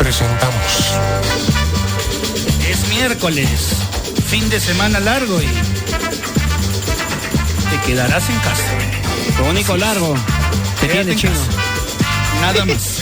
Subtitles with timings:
[0.00, 0.98] presentamos.
[2.66, 3.68] Es miércoles,
[4.28, 5.46] fin de semana largo y
[7.70, 8.64] te quedarás en casa.
[9.38, 10.14] Lo único largo
[10.80, 11.40] Quédate tiene en chino.
[12.40, 12.96] Nada más.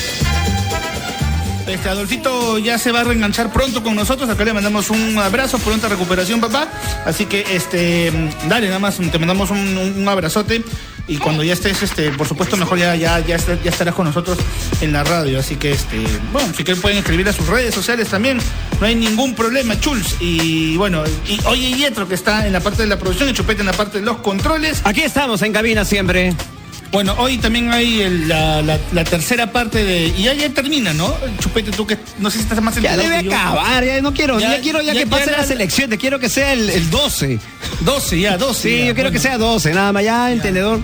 [1.68, 4.28] Este Adolfito ya se va a reenganchar pronto con nosotros.
[4.30, 6.68] Acá le mandamos un abrazo, pronta recuperación, papá.
[7.04, 8.10] Así que, este,
[8.48, 10.62] dale, nada más, te mandamos un, un- abrazote.
[11.06, 14.38] Y cuando ya estés, este, por supuesto, mejor ya, ya, ya estarás con nosotros
[14.80, 15.38] en la radio.
[15.38, 15.98] Así que, este,
[16.32, 18.38] bueno, si quieren pueden escribir a sus redes sociales también.
[18.80, 20.16] No hay ningún problema, Chuls.
[20.20, 23.60] Y bueno, y oye, Yetro, que está en la parte de la producción y Chupete
[23.60, 24.80] en la parte de los controles.
[24.84, 26.34] Aquí estamos en cabina siempre.
[26.90, 30.06] Bueno, hoy también hay el- la, la- la tercera parte de.
[30.16, 31.14] Y ya, ya termina, ¿no?
[31.38, 33.32] Chupete, tú que no sé si estás más Ya debe que yo.
[33.32, 35.98] acabar, ya no quiero, ya, Ya- quiero ya, ya- que pase la- la selección, te
[35.98, 37.38] quiero que sea el, el 12.
[37.80, 38.62] 12, ya, 12.
[38.62, 39.10] Sí, yo quiero bueno.
[39.12, 40.80] que sea 12, nada más, ya entendedor.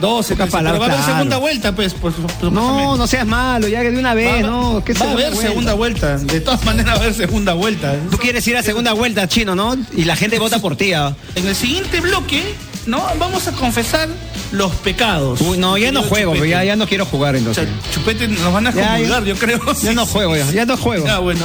[0.00, 1.94] 12, Poca pues, pero va a haber segunda vuelta, pues.
[1.94, 4.82] pues, pues, No, no seas malo, ya que de una vez, va- no.
[4.84, 5.48] ¿qué va a haber vuelta?
[5.48, 6.16] segunda vuelta.
[6.18, 7.94] De todas maneras va a haber segunda vuelta.
[8.10, 9.76] Tú quieres ir a segunda vuelta, chino, ¿no?
[9.96, 10.92] Y la gente vota por ti.
[10.94, 11.14] ¿ah?
[11.36, 12.42] En el siguiente bloque,
[12.86, 13.02] ¿no?
[13.18, 14.08] Vamos a confesar
[14.52, 15.40] los pecados.
[15.40, 17.68] Uy, no, ya no juego, ya, ya no quiero jugar O entonces.
[17.68, 19.60] sea, Chupete nos van a Ya, comulgar, yo creo.
[19.82, 21.06] Ya no juego, ya, ya no juego.
[21.08, 21.44] Ah, bueno.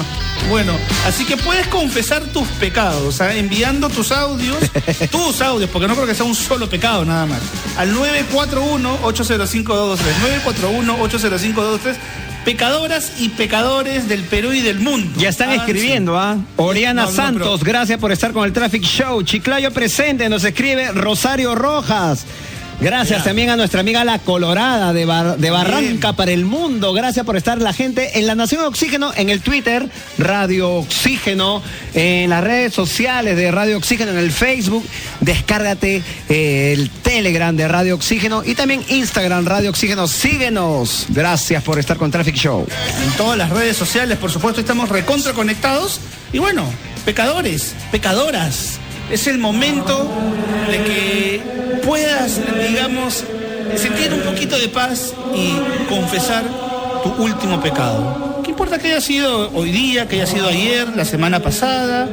[0.50, 0.74] Bueno,
[1.06, 3.36] así que puedes confesar tus pecados, ¿ah?
[3.36, 4.58] enviando tus audios,
[5.12, 7.40] tus audios, porque no creo que sea un solo pecado nada más,
[7.78, 9.98] al 941-805-223.
[10.46, 11.96] 941-805-223.
[12.50, 15.20] Pecadoras y pecadores del Perú y del mundo.
[15.20, 15.68] Ya están Avancen.
[15.76, 16.36] escribiendo, ¿ah?
[16.56, 19.22] Oriana No, no, Santos, gracias por estar con el Traffic Show.
[19.22, 22.26] Chiclayo presente, nos escribe Rosario Rojas.
[22.82, 26.94] Gracias también a nuestra amiga La Colorada de, Bar- de Barranca para el Mundo.
[26.94, 31.62] Gracias por estar la gente en la Nación Oxígeno, en el Twitter, Radio Oxígeno,
[31.94, 34.86] en las redes sociales de Radio Oxígeno, en el Facebook.
[35.20, 40.08] Descárgate eh, el Telegram de Radio Oxígeno y también Instagram Radio Oxígeno.
[40.08, 41.08] Síguenos.
[41.10, 42.66] Gracias por estar con Traffic Show.
[43.04, 46.00] En todas las redes sociales, por supuesto, estamos recontra conectados.
[46.32, 46.64] Y bueno,
[47.04, 48.80] pecadores, pecadoras,
[49.12, 50.08] es el momento
[50.70, 51.42] de que
[51.86, 53.24] puedas, digamos,
[53.76, 55.54] sentir un poquito de paz y
[55.88, 56.44] confesar
[57.04, 58.42] tu último pecado.
[58.44, 62.08] ¿Qué importa que haya sido hoy día, que haya sido ayer, la semana pasada,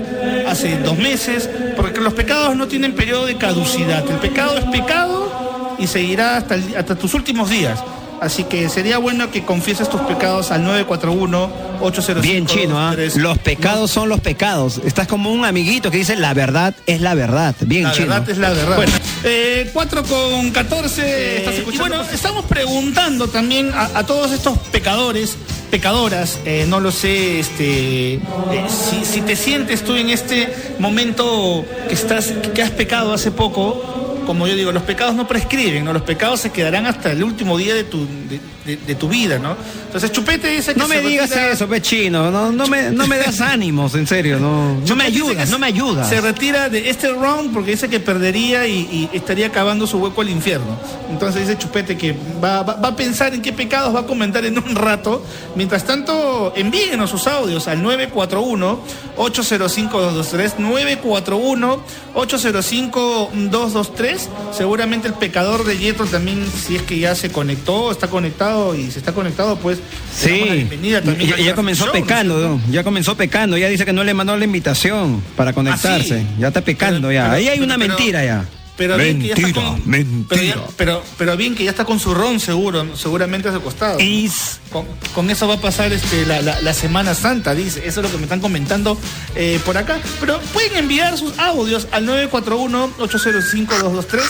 [0.48, 1.48] hace dos meses?
[1.76, 4.08] Porque los pecados no tienen periodo de caducidad.
[4.08, 7.78] El pecado es pecado y seguirá hasta, hasta tus últimos días.
[8.20, 12.20] Así que sería bueno que confieses tus pecados al 941-805.
[12.22, 12.94] Bien chino, ¿ah?
[13.16, 14.80] Los pecados son los pecados.
[14.84, 17.54] Estás como un amiguito que dice la verdad es la verdad.
[17.60, 18.06] Bien La chino.
[18.08, 18.76] verdad es la verdad.
[18.76, 18.92] Bueno,
[19.24, 21.36] eh, 4 con 14.
[21.38, 21.84] estás escuchando.
[21.86, 25.36] y bueno, estamos preguntando también a, a todos estos pecadores,
[25.70, 28.20] pecadoras, eh, no lo sé, este, eh,
[28.68, 34.04] si, si te sientes tú en este momento que estás, que has pecado hace poco.
[34.26, 35.92] Como yo digo, los pecados no prescriben, ¿no?
[35.92, 38.06] Los pecados se quedarán hasta el último día de tu,
[38.66, 39.56] de- de tu vida, ¿no?
[39.86, 42.30] Entonces, Chupete dice que No me digas retira- eso, pe chino.
[42.30, 44.38] No, no, me, no me das ánimos, en serio.
[44.38, 46.08] No, no me ayudas, no me ayudas.
[46.08, 50.20] Se retira de este round porque dice que perdería y, y estaría cavando su hueco
[50.20, 50.76] al infierno.
[51.10, 54.44] Entonces dice Chupete que va, va- va a pensar en qué pecados va a comentar
[54.44, 55.24] en un rato.
[55.54, 60.56] Mientras tanto, envíenos sus audios al 941-805-223.
[62.16, 64.28] 941-805-223.
[64.52, 68.90] Seguramente el pecador de Yetro también, si es que ya se conectó, está conectado y
[68.90, 69.78] se está conectado, pues.
[69.78, 69.84] la
[70.28, 73.92] Sí, bienvenida también ya, comenzó Show, ¿no es pecando, ya comenzó pecando, ya dice que
[73.92, 76.26] no le mandó la invitación para conectarse, Ah, sí.
[76.40, 78.44] ya está pecando Pero- ya, pero- ahí hay una pero- mentira ya.
[78.78, 80.26] Pero bien que ya está Mentira, con, mentira.
[80.28, 83.62] Pero, ya- pero, pero bien que ya está con su ron seguro, seguramente a su
[83.62, 83.98] costado.
[84.00, 84.84] Is- Con,
[85.14, 87.80] con eso va a pasar este, la, la- la Semana Santa, dice.
[87.86, 88.98] Eso es lo que me están comentando
[89.34, 89.98] eh, por acá.
[90.20, 94.20] Pero pueden enviar sus audios al 941-805-223.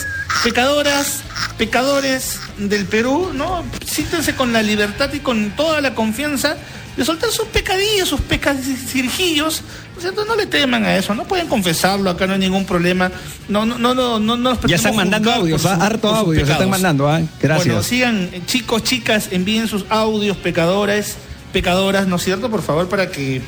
[0.44, 1.20] Pecadoras,
[1.58, 3.64] pecadores del Perú, ¿no?
[3.84, 6.56] Siéntense con la libertad y con toda la confianza
[6.96, 9.62] de soltar sus pecadillos, sus pecadillos.
[9.92, 10.24] ¿no es cierto?
[10.24, 13.10] No le teman a eso, no pueden confesarlo, acá no hay ningún problema.
[13.48, 16.70] No, no, no, no, no, no nos Ya están mandando audios, su- harto audios, están
[16.70, 17.20] mandando, ¿ah?
[17.40, 17.66] Gracias.
[17.66, 21.16] Bueno, sigan, eh, chicos, chicas, envíen sus audios, pecadores,
[21.52, 22.50] pecadoras, ¿no es cierto?
[22.50, 23.40] Por favor, para que,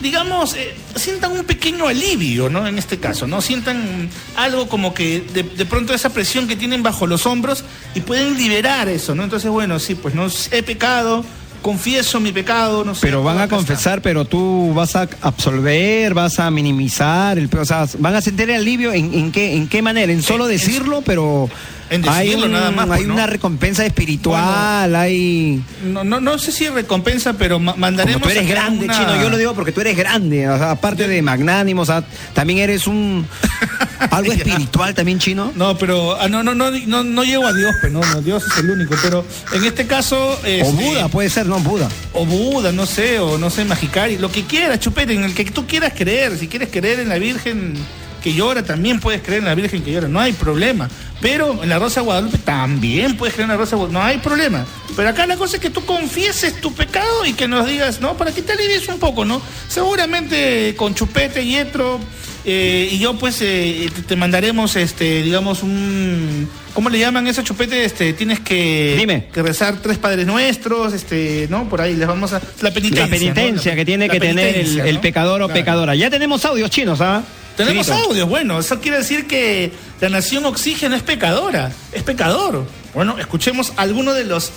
[0.00, 2.66] digamos, eh, sientan un pequeño alivio, ¿no?
[2.66, 3.40] En este caso, ¿no?
[3.40, 7.64] Sientan algo como que de, de pronto esa presión que tienen bajo los hombros
[7.94, 9.24] y pueden liberar eso, ¿no?
[9.24, 11.24] Entonces, bueno, sí, pues no he pecado,
[11.64, 13.00] confieso mi pecado, no sé.
[13.00, 17.86] Pero van a confesar, pero tú vas a absolver, vas a minimizar, el, o sea,
[17.98, 21.48] van a sentir el alivio en, en qué, en qué manera, en solo decirlo, pero
[21.90, 23.14] en hay, un- nada más, hay pues, ¿no?
[23.14, 25.62] una recompensa espiritual, hay...
[25.84, 28.22] No, no, no sé si recompensa, pero ma- mandaremos.
[28.22, 30.72] Como tú eres grande, una- chino, yo lo digo porque tú eres grande, o sea,
[30.72, 32.02] aparte de magnánimo, o sea,
[32.32, 33.26] también eres un,
[34.10, 35.52] ¿Algo espiritual también chino?
[35.54, 38.44] No, pero ah, no, no, no, no, no llego a Dios, pero no, no, Dios
[38.50, 38.94] es el único.
[39.02, 40.32] Pero en este caso.
[40.32, 41.88] O este, Buda, puede ser, no, Buda.
[42.12, 45.44] O Buda, no sé, o no sé, Magicari, lo que quieras, chupete, en el que
[45.46, 46.36] tú quieras creer.
[46.38, 47.74] Si quieres creer en la Virgen
[48.24, 50.88] que llora, también puedes creer en la Virgen que llora, no hay problema.
[51.20, 54.02] Pero en la Rosa de Guadalupe también puedes creer en la Rosa de Guadalupe, no
[54.02, 54.64] hay problema.
[54.96, 58.16] Pero acá la cosa es que tú confieses tu pecado y que nos digas, ¿no?
[58.16, 59.42] Para que te alivies un poco, ¿no?
[59.68, 62.00] Seguramente con chupete, yetro,
[62.46, 66.48] eh, y yo pues eh, te, mandaremos, este, digamos, un...
[66.72, 67.84] ¿Cómo le llaman eso, chupete?
[67.84, 69.26] Este, tienes que, Dime.
[69.34, 71.68] que rezar tres Padres Nuestros, este, ¿no?
[71.68, 72.40] Por ahí les vamos a...
[72.62, 73.04] La penitencia.
[73.04, 73.76] La penitencia ¿no?
[73.76, 75.60] que tiene que tener el, pecador o Claro.
[75.60, 75.94] pecadora.
[75.94, 77.22] Ya tenemos audios chinos, ¿ah?
[77.56, 82.66] Tenemos audios, bueno, eso quiere decir que la nación oxígeno es pecadora, es pecador.
[82.94, 84.50] Bueno, escuchemos algunos de los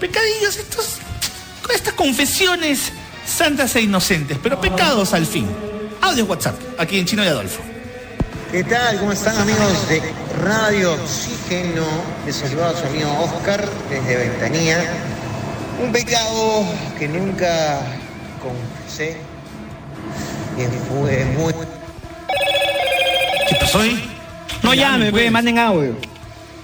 [0.00, 0.98] pecadillos, estos,
[1.74, 2.92] estas confesiones
[3.26, 5.48] santas e inocentes, pero pecados al fin.
[6.00, 7.60] Audios WhatsApp, aquí en Chino y Adolfo.
[8.52, 9.00] ¿Qué tal?
[9.00, 10.00] ¿Cómo están amigos de
[10.40, 11.84] Radio Oxígeno?
[12.24, 14.84] Les saluda a su amigo Oscar desde Ventanilla.
[15.82, 16.64] Un pecado
[16.96, 17.80] que nunca
[18.40, 19.16] confesé.
[20.56, 21.52] Que fue muy...
[23.64, 24.10] ¿Qué pasó ahí?
[24.62, 25.24] No llame, pues.
[25.24, 25.96] ve, manden audio.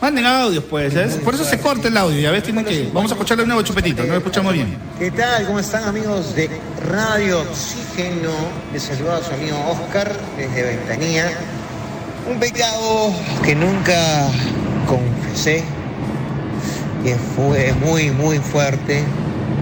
[0.02, 1.14] Manden audios, pues, ¿sabes?
[1.14, 2.90] Por eso se corta el audio, ya ves, tienen que...
[2.92, 4.76] Vamos a escucharle de nuevo, chupetito, no lo escuchamos bien.
[4.98, 5.46] ¿Qué tal?
[5.46, 6.50] ¿Cómo están amigos de
[6.90, 8.32] Radio Oxígeno?
[8.74, 11.30] Les saluda a su amigo Oscar desde Ventanilla.
[12.30, 13.14] Un pecado
[13.44, 14.28] que nunca
[14.86, 15.64] confesé,
[17.02, 19.04] que fue muy, muy fuerte.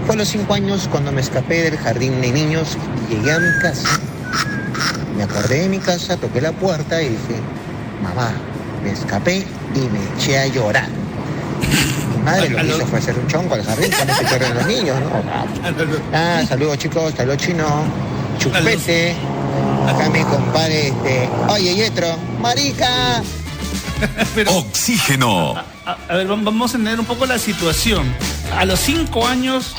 [0.05, 2.77] Fue a los cinco años cuando me escapé del jardín de niños
[3.09, 4.01] y llegué a mi casa.
[5.15, 7.39] Me acordé de mi casa, toqué la puerta y dije,
[8.01, 8.31] mamá,
[8.83, 9.45] me escapé
[9.75, 10.87] y me eché a llorar.
[12.15, 14.65] Mi madre lo que hizo fue hacer un chonco al jardín cuando se corren los
[14.65, 15.23] niños, ¿no?
[16.13, 17.83] Ah, saludos chicos, saludos chino,
[18.37, 19.15] chupete.
[19.87, 23.21] Acá mi compadre, este, oye Yetro, marica.
[24.35, 25.55] Pero, Oxígeno.
[25.85, 28.05] a, a ver, vam- vamos a entender un poco la situación.
[28.57, 29.75] A los cinco años,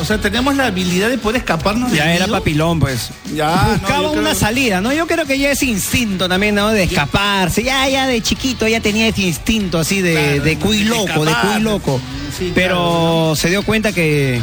[0.00, 2.38] o sea, tenemos la habilidad de poder escaparnos del Ya era nido.
[2.38, 3.10] papilón, pues.
[3.34, 4.92] Ya, no, Buscaba creo- una salida, ¿no?
[4.92, 6.68] Yo creo que ya ese instinto también, ¿no?
[6.70, 7.62] De escaparse.
[7.62, 11.24] Ya, ya de chiquito ya tenía ese instinto así de, Claro, de cuy de loco,
[11.24, 11.52] de escapar.
[11.54, 12.00] cuy loco.
[12.38, 14.40] Sí, Pero claro, se dio cuenta que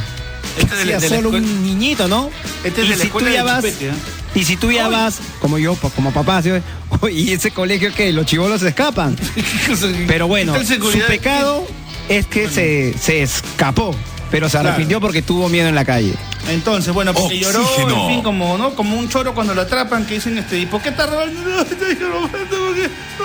[0.58, 2.30] Este de la- era de la solo escuela- un niñito, ¿no?
[2.64, 3.92] Este es y de la si tú ya de vas, Chupete, ¿eh?
[4.36, 4.92] y si tú ya Ay.
[4.92, 6.50] vas, como yo, como papá, ¿sí?
[7.12, 9.18] ¿y ese colegio que los chivolos se escapan?
[10.08, 11.66] Pero bueno, su pecado
[12.10, 13.96] es que se, se escapó,
[14.32, 14.70] pero se Claro.
[14.70, 16.14] arrepintió porque tuvo miedo en la calle.
[16.50, 18.04] Entonces, bueno, porque lloró, Oxígeno.
[18.04, 18.74] en fin, como, ¿no?
[18.74, 20.90] Como un choro cuando lo atrapan, que dicen, este, ¿y por qué?
[22.02, 22.26] No,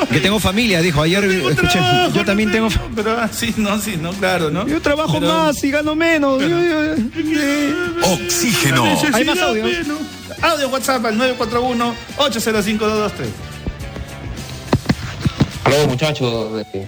[0.01, 0.13] porque...
[0.13, 1.27] Que tengo familia, dijo ayer.
[1.27, 2.69] Tengo escuché, trabajo, yo también no tengo.
[2.69, 4.67] tengo- Pero ah, sí, no, sí, no, claro, ¿no?
[4.67, 6.41] Yo trabajo Pero- más y gano menos.
[6.43, 7.75] Yo- yo- eh.
[8.03, 8.85] Oxígeno.
[9.15, 9.71] Hay más audios.
[9.71, 9.95] Bueno.
[10.43, 13.29] Audio WhatsApp al 941-805-223.
[15.65, 16.87] Hola muchachos de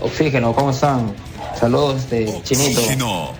[0.00, 1.12] Oxígeno, ¿cómo están?
[1.58, 2.80] Saludos de Chinito.
[2.80, 3.32] Oxígeno.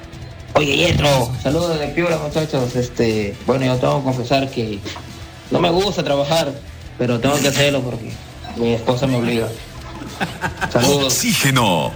[0.60, 2.76] Oye, Yetro, saludos de Piura muchachos.
[2.76, 4.78] Este, bueno, yo tengo que confesar que
[5.50, 6.52] no me gusta trabajar,
[6.98, 8.12] pero tengo que hacerlo porque
[8.56, 9.48] mi esposa me obliga.
[10.70, 11.14] Saludos.
[11.14, 11.92] Oxígeno.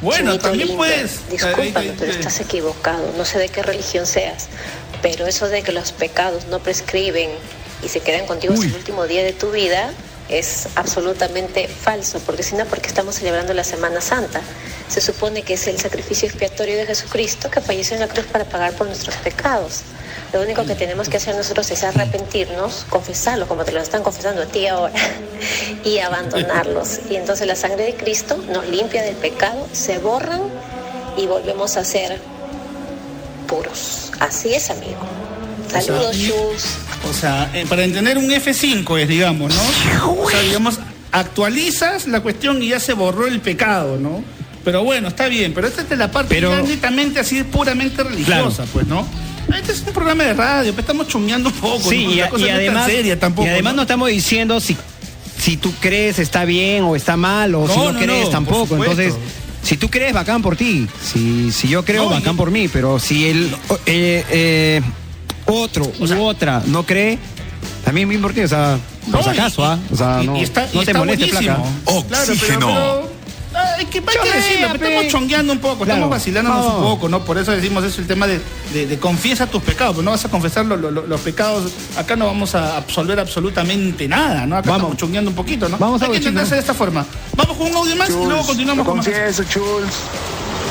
[0.00, 1.28] Bueno, también lindo, puedes...
[1.28, 3.12] Discúlpame, eh, pero eh, estás equivocado.
[3.16, 4.46] No sé de qué religión seas,
[5.02, 7.30] pero eso de que los pecados no prescriben
[7.82, 9.90] y se quedan contigo hasta el último día de tu vida
[10.28, 14.40] es absolutamente falso, porque si no, porque estamos celebrando la Semana Santa.
[14.88, 18.44] Se supone que es el sacrificio expiatorio de Jesucristo que falleció en la cruz para
[18.44, 19.82] pagar por nuestros pecados.
[20.32, 24.42] Lo único que tenemos que hacer nosotros es arrepentirnos, confesarlo, como te lo están confesando
[24.42, 24.94] a ti ahora,
[25.84, 27.00] y abandonarlos.
[27.10, 30.42] Y entonces la sangre de Cristo nos limpia del pecado, se borran
[31.16, 32.20] y volvemos a ser
[33.46, 34.12] puros.
[34.20, 35.17] Así es, amigo.
[35.70, 36.64] Saludos, Chus.
[37.08, 40.12] O sea, eh, para entender un F5 es, digamos, ¿no?
[40.22, 40.78] O sea, digamos,
[41.12, 44.22] actualizas la cuestión y ya se borró el pecado, ¿no?
[44.64, 48.56] Pero bueno, está bien, pero esta es de la parte Pero- netamente así, puramente religiosa,
[48.64, 48.70] Claro.
[48.72, 49.06] pues, ¿no?
[49.56, 52.10] Este es un programa de radio, pues estamos chungueando un poco, Sí, ¿no?
[52.12, 53.82] y, La a- cosa y no es tan además, seria tampoco, y además no ¿no?
[53.82, 54.76] estamos diciendo si,
[55.38, 58.76] si tú crees está bien o está mal o si No, crees no, tampoco.
[58.76, 59.14] Entonces,
[59.62, 60.86] si tú crees, bacán por ti.
[61.02, 62.68] Si, si yo creo, No, bacán y- por mí.
[62.68, 63.50] Pero si el
[63.86, 64.82] eh, eh,
[65.48, 67.18] otro O sea- u otra no cree,
[67.84, 68.42] también me importa.
[68.44, 68.78] O sea,
[69.10, 69.78] por No, y- acaso, ¿ah?
[69.92, 71.30] O sea, y- no, y está- no y te buenísimo.
[71.30, 71.44] placa.
[71.84, 72.66] Claro, pero- Oxígeno.
[72.66, 73.08] pero,
[73.78, 74.86] hay que, hay que decirlo, pe.
[74.88, 75.92] estamos chongueando un poco, Claro.
[75.92, 76.76] estamos vacilándonos No.
[76.78, 77.24] un poco, ¿no?
[77.24, 78.40] Por eso decimos eso, el tema de,
[78.74, 81.72] de- de confiesa tus pecados, pero no vas a confesar lo- lo- lo- los pecados,
[81.96, 84.56] acá no vamos a absolver absolutamente nada, ¿no?
[84.56, 84.76] Acá Vamos.
[84.82, 85.78] estamos chongueando un poquito, ¿no?
[85.78, 86.28] Vamos a Hay que ver, chino.
[86.30, 87.04] entenderse de esta forma.
[87.36, 89.06] Vamos con un audio más y luego continuamos lo con más.
[89.06, 89.42] confieso.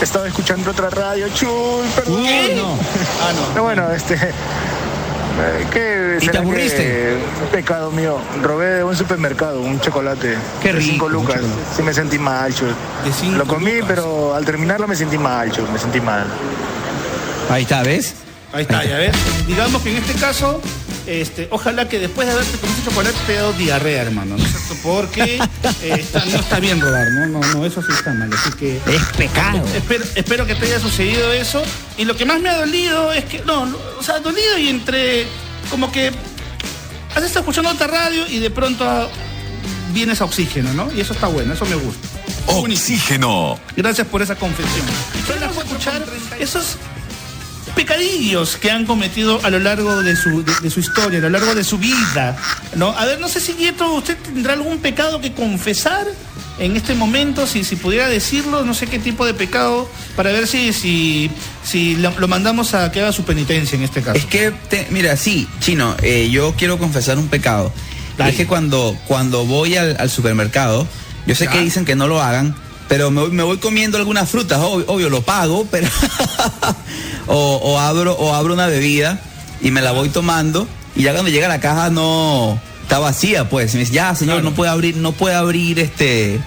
[0.01, 2.23] Estaba escuchando otra radio, Chuls, perdón.
[2.55, 2.77] No.
[3.21, 3.55] Ah, no.
[3.55, 4.13] No, bueno, este.
[5.39, 6.77] Eh, ¿Qué ¿Y te aburriste?
[6.77, 7.17] que-
[7.51, 8.17] pecado mío.
[8.41, 10.35] Robé de un supermercado un chocolate.
[10.61, 11.35] Qué de rico, cinco un lucas.
[11.41, 11.61] chocolate.
[11.75, 12.65] Sí me sentí mal, chu.
[13.19, 13.85] cinco Lo comí, lucas.
[13.87, 15.61] pero al terminarlo me sentí mal, chu.
[15.71, 16.25] Me sentí mal.
[17.49, 18.15] Ahí está, ¿ves?
[18.53, 19.15] Ahí está, ya ves.
[19.45, 20.61] Digamos que en este caso,
[21.05, 24.49] este, ojalá que después de haberte comido chocolate te haya dado diarrea, hermano, ¿no es
[24.51, 24.75] cierto?
[24.83, 25.35] Porque
[25.81, 27.27] eh, está- no está bien robar, ¿no?
[27.27, 28.29] No, no, eso sí está mal.
[28.33, 28.77] Así que.
[28.77, 29.61] Es pecado.
[29.75, 31.61] Espero, espero que te haya sucedido eso.
[31.97, 33.41] Y lo que más me ha dolido es que.
[33.41, 35.27] No, no, o sea, dolido y entre.
[35.69, 36.11] Como que.
[37.15, 39.07] Has estado escuchando otra radio y de pronto ah,
[39.91, 40.91] vienes a oxígeno, ¿no?
[40.93, 42.07] Y eso está bueno, eso me gusta.
[42.47, 43.59] Oxígeno.
[43.75, 44.85] Gracias por esa confesión.
[45.41, 46.03] Vamos a escuchar
[46.39, 46.77] esos
[47.77, 51.29] pecadillos que han cometido a lo largo de su, de, de su historia, a lo
[51.29, 52.35] largo de su vida.
[52.75, 52.89] ¿no?
[52.89, 56.05] A ver, no sé si Nieto, usted tendrá algún pecado que confesar
[56.59, 60.47] en este momento, si, si pudiera decirlo, no sé qué tipo de pecado, para ver
[60.47, 61.29] si, si,
[61.63, 64.17] si lo, lo mandamos a que haga su penitencia en este caso.
[64.17, 67.71] Es que, te- mira, sí, chino, eh, yo quiero confesar un pecado.
[68.17, 68.31] Dale.
[68.31, 70.87] Es que cuando, cuando voy al, al supermercado,
[71.27, 71.51] yo sé Ya.
[71.51, 72.55] que dicen que no lo hagan,
[72.87, 75.87] pero me, voy- me voy comiendo algunas frutas, obvio, obvio, lo pago, pero
[77.27, 79.19] o, o abro o abro una bebida
[79.61, 83.49] y me la voy tomando y ya cuando llega a la caja no está vacía,
[83.49, 83.73] pues.
[83.73, 84.49] Y me dice, ya, señor, Claro.
[84.49, 86.39] no puede abrir, no puede abrir este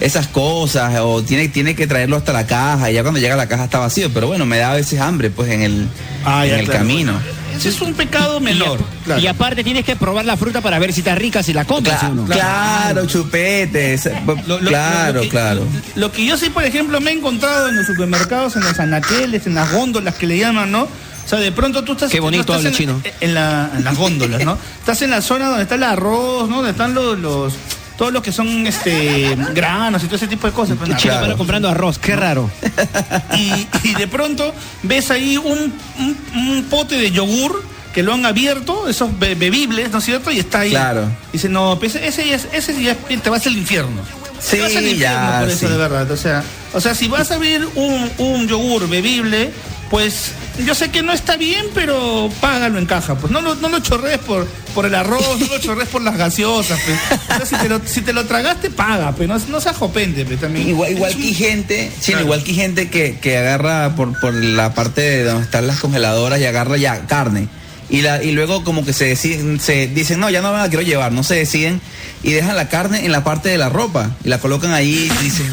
[0.00, 3.38] esas cosas o tiene tiene que traerlo hasta la caja y ya cuando llega a
[3.38, 5.88] la caja está vacío, pero bueno, me da a veces hambre pues en el
[6.24, 6.80] Ah, ya, en el claro.
[6.80, 7.12] camino.
[7.56, 8.80] Ese es un pecado menor.
[9.04, 9.20] claro.
[9.20, 12.00] Y aparte tienes que probar la fruta para ver si está rica, si la compras
[12.02, 12.24] Cla- o no.
[12.24, 14.08] Claro, chupetes.
[14.46, 15.66] Lo- lo- claro, lo que- claro.
[15.94, 19.46] Lo que yo sí, por ejemplo, me he encontrado en los supermercados, en los anaqueles,
[19.46, 20.82] en las góndolas que le llaman, ¿no?
[20.82, 23.00] O sea, de pronto tú estás, Qué bonito no estás en, chino.
[23.20, 24.58] En, la- en las góndolas, ¿no?
[24.80, 26.56] estás en la zona donde está el arroz, ¿no?
[26.56, 27.52] Donde están los, los
[27.96, 30.76] todos los que son este granos y todo ese tipo de cosas.
[30.78, 31.20] pues, arroz.
[31.20, 32.50] para comprando arroz, qué raro.
[33.36, 38.26] y, y de pronto ves ahí un, un- un pote de yogur que lo han
[38.26, 40.30] abierto, esos be- bebibles, ¿no es cierto?
[40.32, 40.70] Y está ahí.
[40.70, 41.08] Claro.
[41.32, 44.02] Dice, no, pues ese ya, es- ese ya te vas al infierno.
[44.40, 45.66] Sí, te vas al infierno ya, por eso, sí.
[45.72, 46.10] de verdad.
[46.10, 49.52] O sea, o sea, si vas a abrir un, un yogur bebible,
[49.90, 50.32] pues
[50.64, 53.14] yo sé que no está bien, pero págalo en caja.
[53.16, 56.16] Pues no lo, no lo chorrees por, por el arroz, no lo chorrees por las
[56.16, 56.78] gaseosas.
[56.84, 57.48] Pues.
[57.48, 60.68] Si, te lo, si te lo tragaste, paga, pues no, no seas jopente, pues también.
[60.68, 62.24] Igual, igual que gente, Claro.
[62.24, 66.40] igual que gente que, que agarra por, por la parte de donde están las congeladoras
[66.40, 67.48] y agarra ya carne.
[67.90, 70.68] Y, la, y luego como que se deciden, se dicen, no, ya no me la
[70.68, 71.80] quiero llevar, no se deciden
[72.22, 75.22] y dejan la carne en la parte de la ropa y la colocan ahí y
[75.24, 75.46] dicen,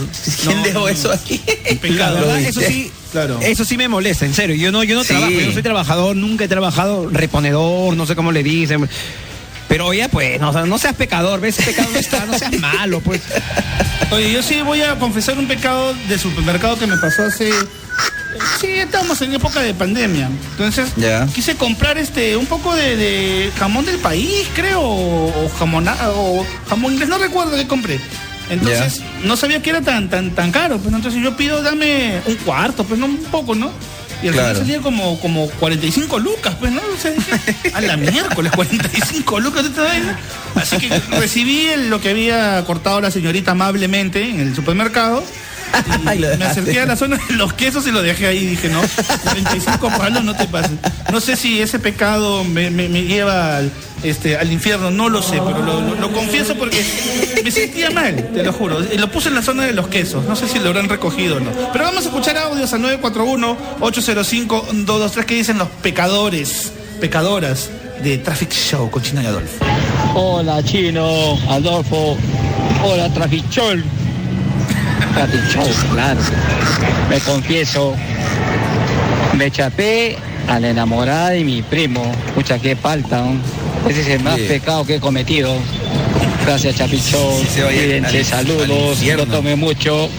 [0.44, 1.42] ¿quién No, dejó no, eso aquí?
[1.84, 3.40] ¿Lo verdad, eso sí, Claro.
[3.42, 4.56] eso sí me molesta, en serio.
[4.56, 5.10] Yo no, yo no Sí.
[5.10, 8.88] trabajo, yo no soy trabajador, nunca he trabajado reponedor, no sé cómo le dicen.
[9.68, 13.02] Pero oye, pues, no, no seas pecador, ves, ese pecado no está, no seas malo,
[13.02, 13.22] pues.
[14.12, 17.50] Oye, yo sí voy a confesar un pecado de supermercado que me pasó hace.
[18.60, 20.30] Sí, estamos en época de pandemia.
[20.52, 20.90] Entonces,
[21.34, 26.94] quise comprar este un poco de, de jamón del país, creo, o, jamón, o jamón
[26.94, 28.00] inglés, no recuerdo qué compré.
[28.50, 30.78] Entonces, no sabía que era tan tan tan caro.
[30.78, 33.72] Pues, entonces yo pido, dame un cuarto, pues no un poco, ¿no?
[34.24, 34.60] Y al final Claro.
[34.60, 36.80] salía como, como 45 lucas, pues, ¿no?
[36.80, 39.66] O sea, dije, a la miércoles, 45 lucas.
[40.56, 45.24] Así que recibí el- lo que había cortado la señorita amablemente en el supermercado.
[46.16, 48.46] Y me acerqué a la zona de los quesos y lo dejé ahí.
[48.46, 48.82] Dije, no,
[49.24, 50.72] 45 palos no te pases.
[51.12, 53.72] No sé si ese pecado me, me- me lleva al,
[54.04, 56.84] este, al infierno, no lo sé, pero lo, lo- lo confieso porque
[57.44, 58.80] me sentía mal, te lo juro.
[58.94, 60.26] Y lo puse en la zona de los quesos.
[60.26, 61.52] No sé si lo habrán recogido o no.
[61.72, 62.82] Pero vamos a escuchar audios al
[63.80, 67.70] 941-805-223 que dicen los pecadores, pecadoras
[68.04, 69.64] de Traffic Show con China y Adolfo.
[70.16, 72.18] Hola Chino, Adolfo,
[72.84, 73.84] hola Trafichol.
[75.94, 76.20] Claro.
[77.10, 77.96] Me confieso,
[79.38, 82.04] me chapé a la enamorada de mi primo.
[82.36, 83.18] Pucha, qué falta.
[83.22, 83.34] ¿no?
[83.90, 84.48] Ese es el más Bien.
[84.48, 85.54] pecado que he cometido.
[86.46, 86.76] Gracias.
[86.76, 87.14] Sí,
[87.62, 89.26] Cuídense, al- al saludos, infierno.
[89.26, 90.10] no tome mucho.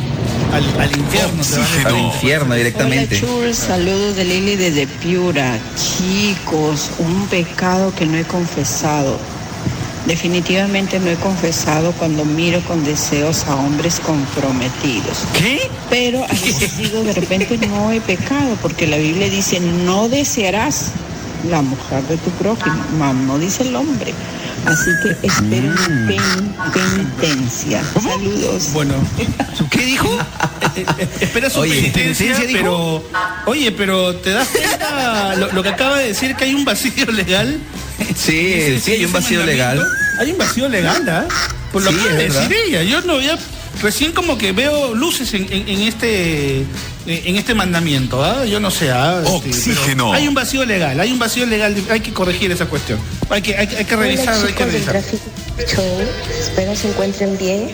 [0.53, 1.67] Al, al infierno se va.
[1.87, 3.23] Al infierno directamente.
[3.25, 5.59] Hola saludos de Lili desde Piura.
[5.77, 9.19] Chicos, un pecado que no he confesado.
[10.17, 15.21] Definitivamente no he confesado cuando miro con deseos a hombres comprometidos.
[15.33, 15.71] ¿Qué?
[15.89, 20.89] Pero a veces digo, de repente no he pecado, porque la Biblia dice, no desearás
[21.51, 24.13] la mujer de tu prójimo, mas no dice el hombre.
[24.67, 27.83] Así que espero una pen- penitencia.
[28.03, 28.69] Saludos.
[28.75, 28.93] Bueno,
[29.71, 30.11] ¿Qué dijo?
[31.23, 33.03] espera su Oye, penitencia, ¿penitencia dijo?
[33.07, 36.67] pero oye, pero te das cuenta lo, lo que acaba de decir que hay un
[36.67, 37.59] vacío legal.
[38.17, 39.83] Sí, Ese- sí, hay un vacío legal.
[40.19, 41.27] Hay un vacío legal, ¿ah?
[41.73, 42.59] Por lo Sí, que es de decir verdad.
[42.67, 42.83] ella.
[42.83, 43.39] Yo no había
[43.83, 46.65] recién como que veo luces en, en- en este
[47.05, 48.45] en este mandamiento, ¿ah?
[48.45, 49.23] Yo no sé, ¿ah?
[49.25, 50.05] Este, Oxígeno.
[50.11, 52.99] pero hay un vacío legal, hay un vacío legal, hay que corregir esa cuestión.
[53.31, 55.03] Hay que, hay, que- hay que revisar, Hola hay que revisar.
[55.67, 55.85] Show,
[56.41, 57.71] espero se encuentren bien.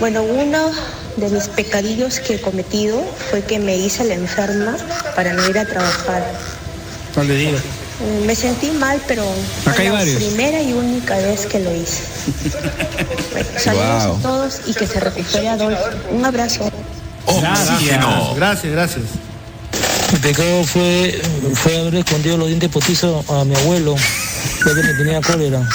[0.00, 0.70] Bueno, uno
[1.16, 4.76] de mis pecadillos que he cometido fue que me hice la enferma
[5.14, 6.24] para no ir a trabajar.
[7.16, 7.62] No le digas.
[8.00, 10.22] Eh, Me sentí mal, pero Acá fue hay la varios.
[10.22, 12.02] primera y única vez que lo hice.
[13.32, 14.16] Bueno, saludos Wow.
[14.16, 15.82] a todos y que se recupere Adolfo.
[16.10, 16.70] Un abrazo.
[17.26, 18.34] Oxígeno.
[18.36, 19.04] Gracias, gracias.
[20.12, 21.20] Mi pecado fue,
[21.54, 25.68] fue haber escondido los dientes postizos a mi abuelo, ya que me tenía cólera.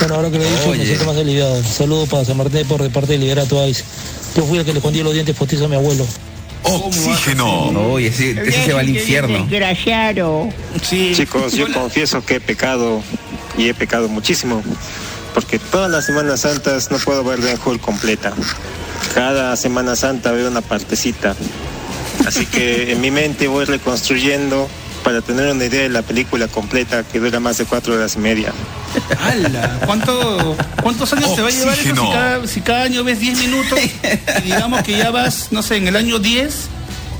[0.00, 1.62] Bueno, ahora que lo he dicho, me siento más aliviado.
[1.62, 3.84] Saludos para San Martín por de parte de Liberato Ice.
[4.36, 6.06] Yo fui el que le escondí los dientes postizos a mi abuelo.
[6.64, 7.68] Oxígeno.
[7.92, 9.46] Oye, ese, ese se va al infierno.
[9.46, 10.48] Desgraciado.
[10.82, 11.12] Sí.
[11.14, 13.02] Chicos, yo confieso que he pecado
[13.56, 14.62] y he pecado muchísimo,
[15.32, 18.32] porque todas las Semanas Santas no puedo ver Ben Hur completa.
[19.14, 21.36] Cada Semana Santa veo una partecita.
[22.26, 24.68] Así que en mi mente voy reconstruyendo
[25.04, 28.18] para tener una idea de la película completa que dura más de cuatro horas y
[28.18, 28.52] media.
[29.20, 29.78] ¡Hala!
[29.84, 32.12] ¿Cuánto, ¿Cuántos años te va a llevar eso si Oxígeno.
[32.12, 33.78] cada, si cada año ves 10 minutos?
[34.38, 36.68] Y digamos que ya vas, no sé, en el año 10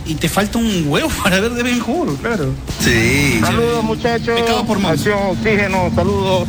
[0.06, 2.52] y te falta un huevo para ver de Ben Hur, claro.
[2.82, 3.38] Sí.
[3.40, 4.40] Saludos muchachos.
[4.40, 4.92] Pecado por más.
[4.92, 6.48] Acción Oxígeno, saludos.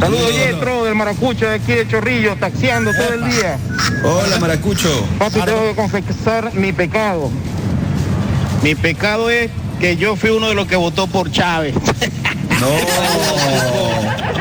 [0.00, 0.34] Saludos Saludos.
[0.34, 3.58] Yetro del Maracucho de aquí de Chorrillo, taxiando todo el día.
[4.02, 5.06] Hola, Maracucho.
[5.18, 7.30] Papi, tengo que confesar mi pecado.
[8.62, 9.50] Mi pecado es
[9.80, 11.74] que yo fui uno de los que votó por Chávez.
[12.60, 12.68] No.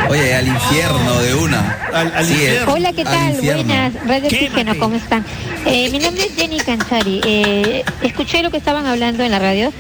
[0.09, 1.77] Oye, al infierno de una.
[1.93, 2.73] Al, al Sí, infierno.
[2.73, 3.41] Hola, ¿qué Al tal?
[3.41, 4.25] Buenas, Radio.
[4.27, 5.25] Oxígeno, ¿cómo están?
[5.65, 7.21] Eh, mi nombre es Jenny Canchari.
[7.25, 9.71] Eh, escuché lo que estaban hablando en la radio,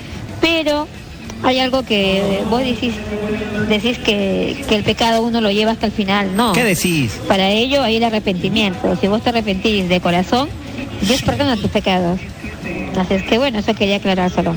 [0.41, 0.87] pero
[1.43, 2.93] hay algo que vos decís,
[3.67, 6.35] decís que, que el pecado uno lo lleva hasta el final.
[6.35, 6.53] No.
[6.53, 7.19] ¿Qué decís?
[7.27, 8.95] Para ello hay el arrepentimiento.
[8.99, 10.49] Si vos te arrepentís de corazón,
[11.01, 12.19] Dios perdona tus pecados.
[12.97, 14.55] Así es que bueno, eso quería aclarárselo.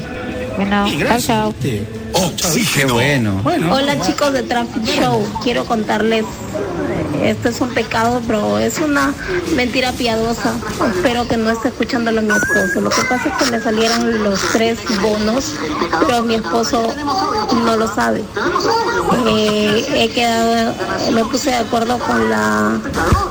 [0.56, 1.54] Bueno, chao, chao.
[1.60, 1.82] Qué
[2.12, 2.94] Oxígeno.
[2.94, 3.40] bueno.
[3.42, 3.74] Bueno.
[3.74, 6.24] Hola chicos de Traffic Show, quiero contarles,
[7.22, 9.12] esto es un pecado, pero es una
[9.54, 10.54] mentira piadosa.
[10.94, 12.80] Espero que no esté escuchándolo mi esposo.
[12.80, 15.54] Lo que pasa es que me salieron los tres bonos,
[16.06, 16.92] pero mi esposo
[17.64, 18.24] no lo sabe.
[19.28, 20.74] Eh, he quedado,
[21.12, 22.80] me puse de acuerdo con la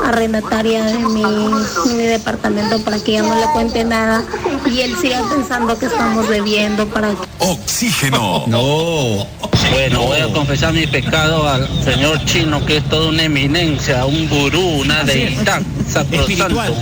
[0.05, 4.23] arrendataria de mi, mi departamento para que ella no le cuente nada
[4.65, 8.43] y él siga pensando que estamos debiendo para que Oxígeno.
[8.47, 9.27] No.
[9.71, 14.27] Bueno, voy a confesar mi pecado al señor chino, que es toda una eminencia, un
[14.29, 16.21] gurú, una deidad, sacrosanto.
[16.21, 16.73] Espiritual.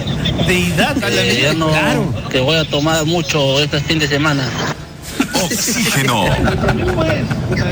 [0.47, 2.13] Deidad Eh, no, Claro.
[2.29, 4.43] que voy a tomar mucho este fin de semana.
[5.43, 6.25] Oxígeno.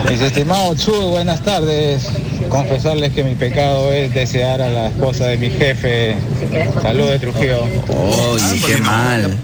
[0.10, 2.08] Mis estimados Chu, buenas tardes.
[2.50, 6.15] Confesarles que mi pecado es desear a la esposa de mi jefe.
[6.82, 7.63] Salud de Trujillo.
[7.88, 9.38] Oye, qué mal.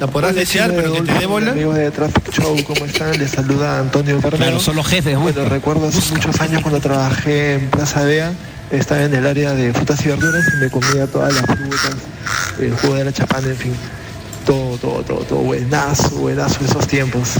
[0.00, 1.52] La podrás desear, pero que te dé bola.
[1.52, 3.16] Amigos de Traffic Show, ¿cómo están?
[3.18, 4.36] Les saluda Antonio Carmelo.
[4.44, 5.16] Claro, son los jefes.
[5.16, 5.54] Bueno, busca.
[5.54, 8.32] recuerdo hace muchos años cuando trabajé en Plaza Vea,
[8.70, 11.96] estaba en el área de frutas y verduras y me comía todas las frutas,
[12.58, 13.74] el jugo de la chapana, en fin.
[14.46, 17.30] Todo, todo, todo, todo buenazo, buenazo esos tiempos.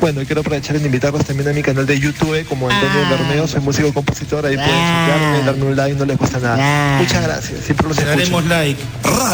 [0.00, 3.60] bueno, quiero aprovechar en invitarlos también a mi canal de YouTube como Antonio Bermeo, soy
[3.60, 6.98] músico compositor, ahí pueden chequearme, darme un like, no les cuesta nada.
[6.98, 8.82] Muchas gracias, siempre los Le daremos like.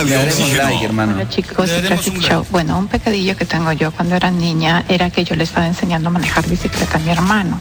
[0.04, 1.14] Le daremos like, hermano.
[1.14, 2.40] Hola chicos un Show.
[2.40, 2.50] like.
[2.50, 6.08] Bueno, un pecadillo que tengo yo cuando era niña era que yo le estaba enseñando
[6.08, 7.60] a manejar bicicleta a mi hermano.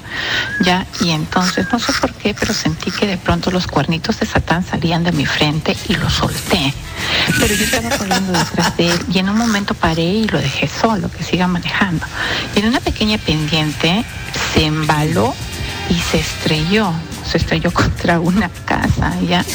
[0.62, 4.26] Ya, y entonces no sé por qué, pero sentí que de pronto los cuernitos de
[4.26, 6.74] Satán salían de mi frente y lo solté.
[7.40, 10.68] Pero yo estaba corriendo detrás de él y en un momento paré y lo dejé
[10.68, 12.06] solo, que siga manejando.
[12.54, 14.04] Y en una pequeña pendiente
[14.54, 15.34] se embaló
[15.90, 16.92] y se estrelló,
[17.26, 19.46] se estrelló contra una casa, ¿ya?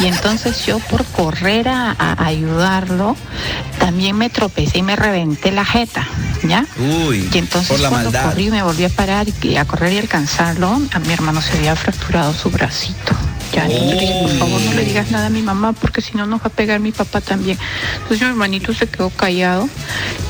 [0.00, 3.14] Y entonces yo por correr a, a ayudarlo,
[3.78, 6.06] también me tropecé y me reventé la jeta,
[6.42, 6.64] ¿ya?
[6.78, 8.30] Uy, Y entonces por la cuando maldad.
[8.30, 11.76] corrí me volví a parar y a correr y alcanzarlo, a mi hermano se había
[11.76, 13.12] fracturado su bracito.
[13.52, 16.26] Ya, le dije, por favor no le digas nada a mi mamá porque si no
[16.26, 17.58] nos va a pegar mi papá también.
[17.94, 19.68] Entonces mi hermanito se quedó callado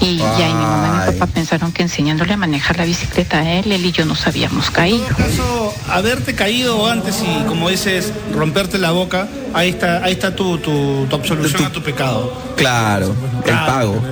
[0.00, 3.40] y ya y mi mamá y mi papá pensaron que enseñándole a manejar la bicicleta
[3.40, 5.04] a él, él y yo nos habíamos caído.
[5.18, 10.58] Eso, haberte caído antes y, como dices, romperte la boca, ahí está, ahí está tu,
[10.58, 12.32] tu, tu absolución a tu pecado.
[12.56, 14.02] Claro, el Claro, pago.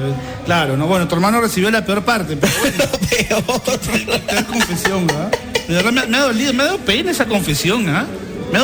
[0.44, 2.52] Claro, no, bueno, tu hermano recibió la peor parte, pero
[3.42, 4.22] bueno.
[4.28, 5.06] Qué confesión.
[5.06, 8.06] De verdad me, me ha dolido, me ha dado pena esa confesión, ¿ah?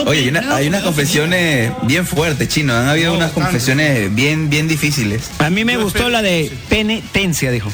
[0.06, 2.74] Oye, hay, una- unas confesiones bien fuertes, chino.
[2.74, 5.30] Han habido unas confesiones bien, bien difíciles.
[5.38, 7.70] A mí me gustó la de penitencia, dijo.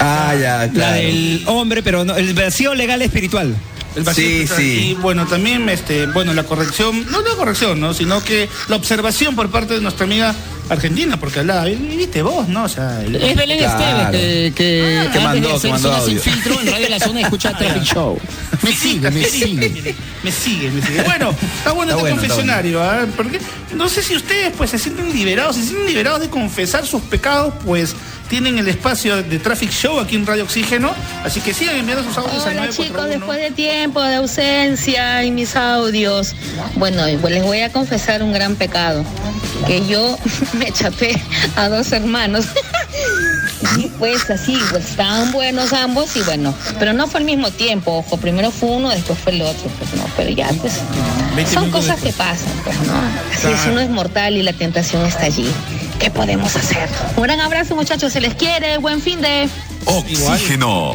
[0.00, 0.96] Ah, ya, La claro.
[0.96, 3.54] del hombre, pero no, el vacío legal espiritual.
[3.94, 4.58] El vacío Sí, espiritual.
[4.60, 4.90] sí.
[4.90, 7.94] Y bueno, también, este, bueno, la corrección, no la corrección, ¿no?
[7.94, 10.34] Sino que la observación por parte de nuestra amiga
[10.68, 12.64] Argentina, porque hablaba, y viste vos, ¿no?
[12.64, 16.60] O sea, el- Es Belén Esteves que, que, Ah, que antes mandó, que Sin filtro
[16.60, 18.18] en Radio La Zona escucha Traffic Show.
[18.62, 19.94] Me sigue, me sigue.
[20.22, 21.02] Me sigue, me sigue.
[21.02, 23.06] Bueno, está bueno Está este bueno, confesionario, ¿ah?
[23.16, 23.40] Porque
[23.74, 27.52] no sé si ustedes pues se sienten liberados, se sienten liberados de confesar sus pecados,
[27.64, 27.94] pues
[28.30, 30.92] tienen el espacio de Traffic Show aquí en Radio Oxígeno,
[31.24, 32.88] así que sigan enviando sus audios Hola 941.
[32.88, 36.34] chicos, después de tiempo de ausencia en mis audios.
[36.76, 39.04] Bueno, pues les voy a confesar un gran pecado,
[39.66, 40.16] que yo
[40.54, 41.20] me chapé
[41.56, 42.46] a dos hermanos.
[43.78, 47.96] Y pues así, pues estaban buenos ambos y bueno, pero no fue al mismo tiempo,
[47.96, 50.80] ojo, primero fue uno, después fue el otro, pues no, pero ya pues
[51.50, 52.92] son cosas que pasan, pues no.
[53.32, 55.50] Así es, uno es mortal y la tentación está allí.
[55.98, 56.88] ¿Qué podemos hacer?
[57.16, 59.48] Un gran abrazo muchachos, se les quiere, buen fin de...
[59.86, 60.94] Oxígeno.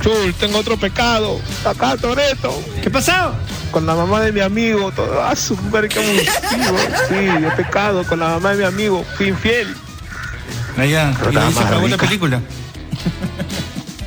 [0.00, 1.40] Chul, tengo otro pecado.
[1.64, 2.62] Acá, Toreto.
[2.82, 3.34] ¿Qué pasó?
[3.70, 5.22] Con la mamá de mi amigo, todo.
[5.22, 6.78] Ah, que abusivo.
[7.08, 9.04] Sí, he pecado con la mamá de mi amigo.
[9.16, 9.74] Fui infiel.
[10.76, 12.40] Allá, y la película.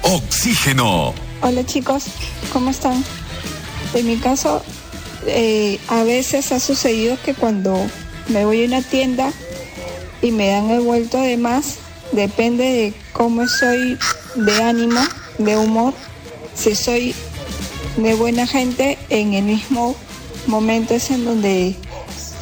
[0.02, 1.13] Oxígeno.
[1.41, 2.06] Hola chicos,
[2.52, 3.04] ¿cómo están?
[3.93, 4.63] En mi caso,
[5.26, 7.78] eh, a veces ha sucedido que cuando
[8.30, 9.32] me voy a una tienda
[10.21, 11.78] y me dan el vuelto de más,
[12.12, 13.97] depende de cómo soy
[14.36, 15.02] de ánimo,
[15.38, 15.93] de humor,
[16.56, 17.15] si soy
[17.97, 19.95] de buena gente, en el mismo
[20.47, 21.75] momento es en donde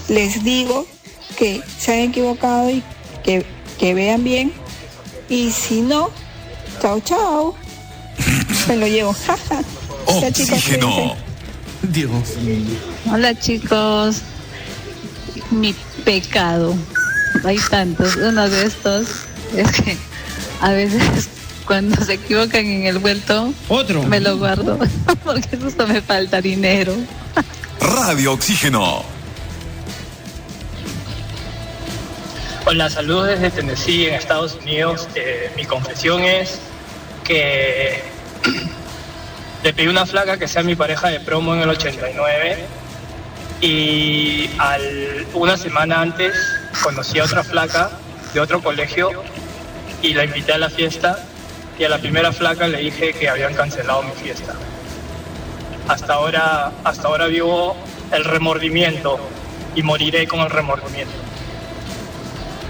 [0.08, 0.86] les digo
[1.38, 2.84] que se han equivocado y
[3.24, 3.46] que,
[3.80, 4.54] que vean bien.
[5.30, 6.10] Y si no,
[6.82, 7.56] chao, chao.
[8.68, 9.14] Me lo llevo.
[9.26, 9.62] jaja.
[10.22, 11.16] Ya, chicos, cuídense.
[11.84, 12.12] Dios.
[13.12, 14.22] Hola chicos,
[15.50, 15.74] mi
[16.06, 16.76] pecado,
[17.44, 19.08] hay tantos, uno de estos
[19.56, 19.98] es que
[20.62, 21.30] a veces
[21.72, 24.78] cuando se equivocan en el vuelto, otro, me lo guardo
[25.24, 26.94] porque justo me falta dinero.
[27.80, 29.06] Radio Oxígeno.
[32.66, 35.08] Hola, saludos desde Tennessee, en Estados Unidos.
[35.16, 36.60] Eh, mi confesión es
[37.24, 38.04] que
[39.64, 42.66] le pedí una flaca que sea mi pareja de promo en el 89
[43.62, 46.36] y al, una semana antes
[46.84, 47.92] conocí a otra flaca
[48.34, 49.24] de otro colegio
[50.02, 51.28] y la invité a la fiesta
[51.78, 54.54] y a la primera flaca le dije que habían cancelado mi fiesta.
[55.88, 57.76] Hasta ahora, hasta ahora vivo
[58.12, 59.20] el remordimiento
[59.76, 61.14] y moriré con el remordimiento.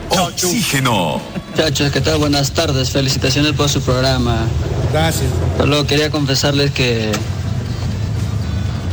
[0.10, 1.22] Oxígeno.
[1.50, 2.18] Muchachos, ¿qué tal?
[2.18, 2.92] Buenas tardes.
[2.92, 4.46] Felicitaciones por su programa.
[4.92, 5.30] Gracias.
[5.58, 7.12] Solo quería confesarles que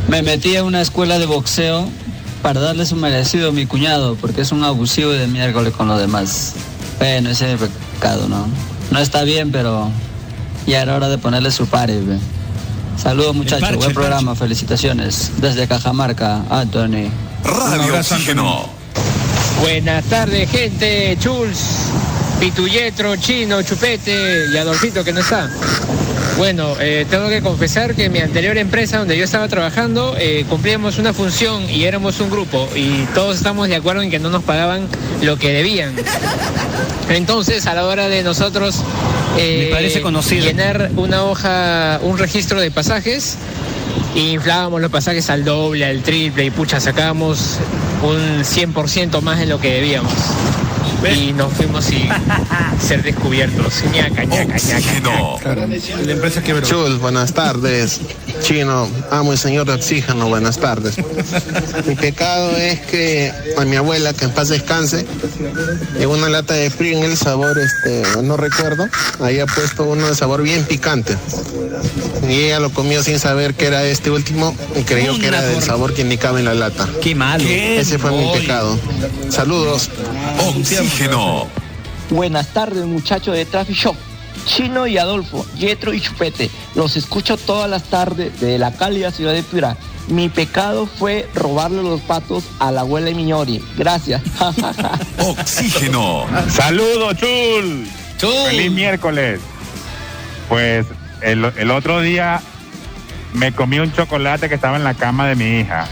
[0.08, 1.88] me metí a una escuela de boxeo
[2.42, 6.00] para darle su merecido a mi cuñado, porque es un abusivo de miércoles con los
[6.00, 6.54] demás.
[6.98, 7.60] Bueno, ese es
[7.94, 8.46] pecado, ¿no?
[8.90, 9.90] No está bien, pero
[10.66, 12.00] ya era hora de ponerle su pare.
[13.00, 15.30] Saludos muchachos, parche, buen programa, felicitaciones.
[15.38, 17.10] Desde Cajamarca, Anthony.
[17.44, 18.66] Radio Oxígeno.
[19.60, 21.16] Buenas tardes, gente.
[21.20, 21.58] Chuls,
[22.40, 25.48] Pituyetro, Chino, Chupete y Adolfito que no está.
[26.38, 30.44] Bueno, eh, tengo que confesar que en mi anterior empresa donde yo estaba trabajando eh,
[30.48, 34.30] cumplíamos una función y éramos un grupo y todos estamos de acuerdo en que no
[34.30, 34.86] nos pagaban
[35.20, 35.94] lo que debían.
[37.08, 38.76] Entonces, a la hora de nosotros
[39.36, 40.44] eh, Me parece conocido.
[40.44, 43.36] llenar una hoja, un registro de pasajes,
[44.14, 47.58] y inflábamos los pasajes al doble, al triple y pucha, sacábamos
[48.02, 50.12] un 100% más de lo que debíamos.
[51.06, 52.08] Y nos fuimos sin
[52.80, 53.84] ser descubiertos.
[53.92, 55.54] Ñaca, ñaca, ñaca.
[56.04, 56.66] La empresa quebró.
[56.66, 58.00] Chul, buenas tardes.
[58.40, 60.96] Chino, amo el señor de oxígeno, buenas tardes.
[61.86, 65.06] Mi pecado es que a mi abuela, que en paz descanse,
[65.98, 68.86] en una lata de Pringles, sabor, este, no recuerdo,
[69.20, 71.16] había puesto uno de sabor bien picante.
[72.28, 75.62] Y ella lo comió sin saber que era este último y creyó que era del
[75.62, 76.88] sabor que indicaba en la lata.
[77.02, 77.44] Qué malo.
[77.48, 78.78] Ese fue mi pecado.
[79.30, 79.90] Saludos.
[80.46, 81.46] Oxígeno.
[82.10, 83.94] Buenas tardes, muchachos de Traffic Show.
[84.48, 86.50] Chino y Adolfo, Yetro y Chupete.
[86.74, 89.76] Los escucho todas las tardes de la cálida ciudad de Piura.
[90.08, 93.62] Mi pecado fue robarle los patos a la abuela Miñori.
[93.76, 94.22] Gracias.
[95.18, 96.24] Oxígeno.
[96.48, 97.86] Saludos, Chul.
[98.48, 99.40] Feliz miércoles.
[100.48, 100.86] Pues
[101.20, 102.40] el, el otro día
[103.34, 105.86] me comí un chocolate que estaba en la cama de mi hija.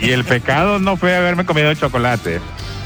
[0.00, 2.40] Y el pecado no fue haberme comido el chocolate.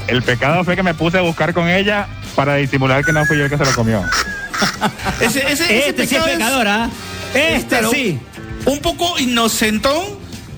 [0.07, 3.37] El pecado fue que me puse a buscar con ella para disimular que no fui
[3.37, 4.03] yo el que se lo comió.
[5.21, 6.89] Ese, ese, ese Este sí es pecado pecador, ¿ah?
[7.33, 8.19] Este claro, sí.
[8.65, 10.03] Un poco inocentón,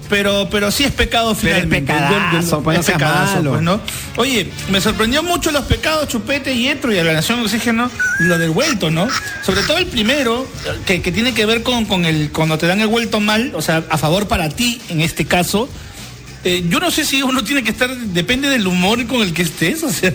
[0.10, 1.94] pero, pero sí es pecado Pero es finalmente.
[1.94, 3.50] pecadazo, pues, Es pecadazo, malo.
[3.52, 3.80] pues, ¿no?
[4.16, 8.38] Oye, me sorprendió mucho los pecados Chupete y Etro y a la Nación Oxígeno, lo
[8.38, 9.08] del vuelto, ¿no?
[9.46, 10.48] Sobre todo el primero,
[10.86, 13.62] que, que tiene que ver con, con el cuando te dan el vuelto mal, o
[13.62, 15.70] sea, a favor para ti en este caso.
[16.44, 19.42] Eh, yo no sé si uno tiene que estar, depende del humor con el que
[19.42, 20.14] estés, o sea,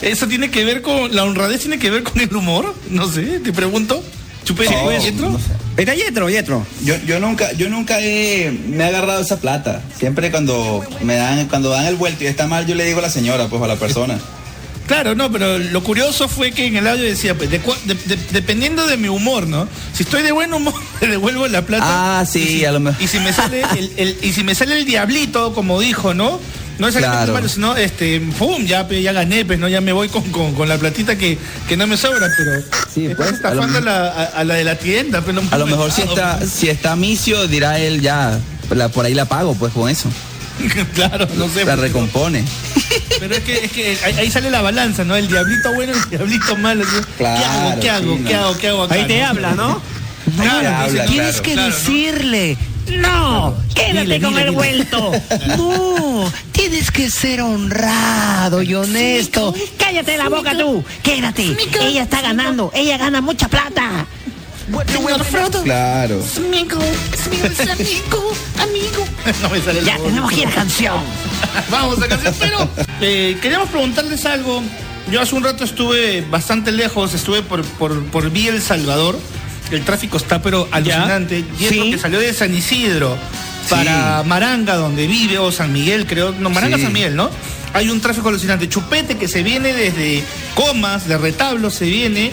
[0.00, 3.40] eso tiene que ver con, la honradez tiene que ver con el humor, no sé,
[3.40, 4.02] te pregunto.
[4.42, 5.30] Chupete, No, Yetro?
[5.30, 5.44] no sé.
[5.76, 6.66] Está Yetro, Yetro.
[6.82, 9.82] Yo, yo nunca, yo nunca he, me he agarrado esa plata.
[9.98, 13.02] Siempre cuando me dan, cuando dan el vuelto y está mal, yo le digo a
[13.02, 14.18] la señora, pues a la persona.
[14.90, 18.18] Claro, no, pero lo curioso fue que en el audio decía, pues, de de- de-
[18.32, 19.68] dependiendo de mi humor, ¿no?
[19.92, 21.84] Si estoy de buen humor, le devuelvo la plata.
[22.20, 23.00] Ah, sí, si, a lo mejor.
[23.00, 26.40] Y si me sale el, el- y si me sale el diablito, como dijo, ¿no?
[26.80, 27.32] No es Claro.
[27.34, 29.68] malo, sino, este, pum, ya, ya gané, pues, ¿no?
[29.68, 32.88] Ya me voy con, con, con la platita que, que no me sobra, pero estás
[32.92, 35.66] pues, a lo estafando a, la, a- a la de la tienda, pero A lo
[35.68, 38.40] mejor si está, si está misio, dirá él ya,
[38.74, 40.08] la- por ahí la pago, pues con eso.
[40.94, 41.64] claro, no sé.
[41.64, 42.44] La recompone.
[43.18, 45.16] Pero es que, es que ahí, sale la balanza, ¿no?
[45.16, 46.84] El diablito bueno, el diablito malo.
[46.84, 46.96] ¿sí?
[47.18, 48.16] Claro, ¿Qué hago?
[48.16, 48.40] sí, ¿Qué no.
[48.40, 48.58] hago?
[48.58, 48.82] ¿Qué hago?
[48.84, 49.80] acá, Ahí te habla, ¿no?
[50.36, 51.42] Claro, habla, Tienes claro.
[51.42, 52.58] que decirle.
[52.88, 54.56] No, quédate Dile, con dile, el dile.
[54.56, 55.12] vuelto.
[55.56, 59.54] No, tienes que ser honrado y honesto.
[59.78, 60.84] Cállate la boca tú.
[61.02, 61.56] Quédate.
[61.80, 62.70] Ella está ganando.
[62.74, 64.06] Ella gana mucha plata.
[64.86, 65.62] Señor Frodo.
[65.62, 66.22] Claro.
[66.36, 69.06] Amigo, amigo, amigo.
[69.42, 70.96] No me sale Ya tenemos que ir a canción.
[71.70, 72.68] Vamos a canción, pero
[73.00, 74.62] eh, queríamos preguntarles algo.
[75.10, 79.18] Yo hace un rato estuve bastante lejos, estuve por, por, por Vía El Salvador.
[79.70, 81.44] El tráfico está pero alucinante.
[81.58, 81.78] Y es Sí.
[81.78, 83.16] porque salió de San Isidro
[83.68, 86.32] para Maranga, donde vive, o San Miguel, creo.
[86.32, 86.82] No, Maranga, Sí.
[86.84, 87.30] San Miguel, ¿no?
[87.72, 88.68] Hay un tráfico alucinante.
[88.68, 90.22] Chupete que se viene desde
[90.54, 92.32] Comas, de Retablo, se viene.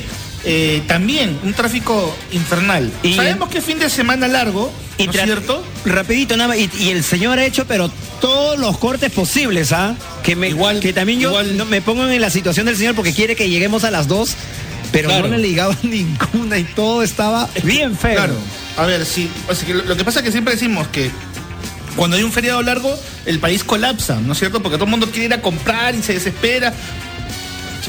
[0.50, 2.90] Eh, también un tráfico infernal.
[3.04, 5.62] Y- Sabemos que fin de semana largo, ¿no es cierto?
[5.86, 6.58] Rapidito, nada más.
[6.58, 9.96] Y, y el señor ha hecho, pero todos los cortes posibles, ¿ah?
[10.24, 12.96] Que, me, Igual- que también yo igual- no, me pongo en la situación del señor
[12.96, 14.36] porque quiere que lleguemos a las dos,
[14.94, 15.28] pero Claro.
[15.28, 18.16] no le ligaba ninguna y todo estaba bien feo.
[18.16, 18.36] Claro.
[18.78, 19.30] A ver, sí.
[19.50, 21.12] O sea, que lo, lo que pasa es que siempre decimos que
[21.98, 24.62] cuando hay un feriado largo, el país colapsa, ¿no es cierto?
[24.62, 26.72] Porque todo el mundo quiere ir a comprar y se desespera.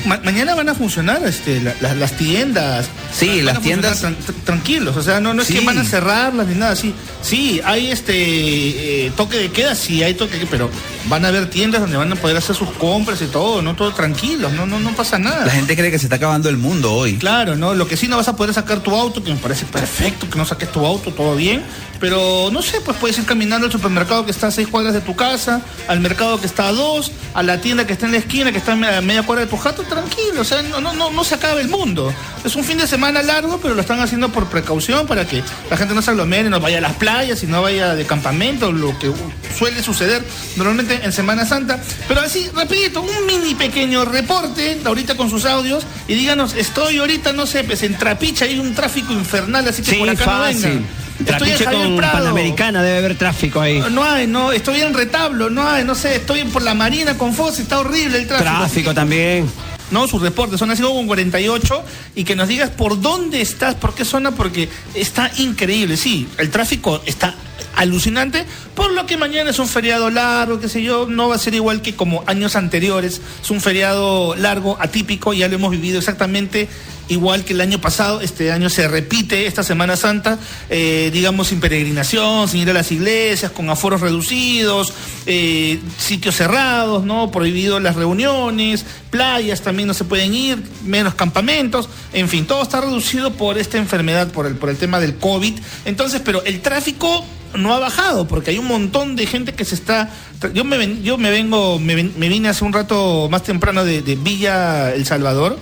[0.07, 2.87] Ma- mañana van a funcionar este, la- la- las tiendas.
[3.13, 6.47] Sí, las tiendas- tran- tr- tranquilos, o sea, no, no es que van a cerrarlas
[6.47, 6.95] ni nada así.
[7.23, 10.71] Sí, hay este eh, toque de queda, sí, hay toque de queda, pero
[11.07, 13.93] van a haber tiendas donde van a poder hacer sus compras y todo, no todo
[13.93, 15.47] tranquilos, no, no, no pasa nada.
[15.47, 17.17] La gente cree que se está acabando el mundo hoy.
[17.19, 17.75] Claro, ¿no?
[17.75, 20.39] Lo que sí no vas a poder sacar tu auto, que me parece perfecto que
[20.39, 21.63] no saques tu auto, todo bien.
[22.01, 25.01] Pero no sé, pues puedes ir caminando al supermercado que está a seis cuadras de
[25.01, 28.19] tu casa, al mercado que está a dos, a la tienda que está en la
[28.19, 30.41] esquina, que está a media, cuadra de tu jato, tranquilo.
[30.41, 32.13] O sea, no, no, no, no se acaba el mundo.
[32.45, 35.77] Es un fin de semana largo, pero lo están haciendo por precaución para que la
[35.77, 38.97] gente no se aglomere, no vaya a las playas y no vaya de campamento, lo
[38.99, 39.13] que
[39.59, 40.23] suele suceder
[40.57, 41.81] normalmente en Semana Santa.
[42.07, 47.33] Pero así, rapidito, un mini pequeño reporte, ahorita con sus audios, y díganos, estoy ahorita,
[47.33, 50.31] no sé, pues en Trapiche hay un tráfico infernal, así que Sí, por acá no
[50.33, 50.63] fácil.
[50.63, 50.87] vengan.
[51.19, 52.19] Estoy en Trapiche con Prado.
[52.19, 53.83] Panamericana debe haber tráfico ahí.
[53.91, 57.35] No hay, no, estoy en retablo, no hay, no sé, estoy por la Marina con
[57.35, 58.51] Foz, está horrible el tráfico.
[58.51, 59.51] Tráfico también.
[59.91, 63.95] No, sus reportes son así con 48 y que nos digas por dónde estás, por
[63.95, 65.97] qué zona, porque está increíble.
[65.97, 67.35] Sí, el tráfico está
[67.77, 68.45] alucinante,
[68.75, 71.55] por lo que mañana es un feriado largo, qué sé yo, no va a ser
[71.55, 76.69] igual que como años anteriores, es un feriado largo, atípico, ya lo hemos vivido exactamente
[77.09, 81.61] igual que el año pasado, este año se repite esta Semana Santa, eh, digamos sin
[81.61, 84.93] peregrinación, sin ir a las iglesias, con aforos reducidos,
[85.27, 87.31] eh, sitios cerrados, ¿no?
[87.31, 92.81] Prohibido las reuniones, playas también no se pueden ir, menos campamentos, en fin, todo está
[92.81, 95.59] reducido por esta enfermedad, por el, por el tema del COVID.
[95.85, 99.75] Entonces, pero el tráfico no ha bajado porque hay un montón de gente que se
[99.75, 100.11] está
[100.55, 103.85] yo me ven- yo me vengo me, ven- me vine hace un rato más temprano
[103.85, 105.59] de, de Villa El Salvador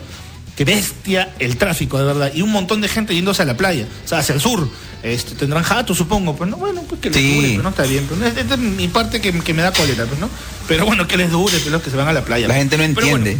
[0.56, 2.32] que bestia el tráfico, de verdad.
[2.34, 4.66] Y un montón de gente yéndose a la playa, o sea, hacia el sur.
[5.02, 6.34] Este, tendrán jato, supongo.
[6.34, 7.34] Pues no, bueno, pues que les Sí.
[7.36, 8.06] dure, pero no está bien.
[8.08, 10.30] Pero esta es mi parte que, que me da cólera, pues, ¿no?
[10.66, 12.48] Pero bueno, que les dure, pero los que se van a la playa.
[12.48, 13.38] La gente no bueno, entiende.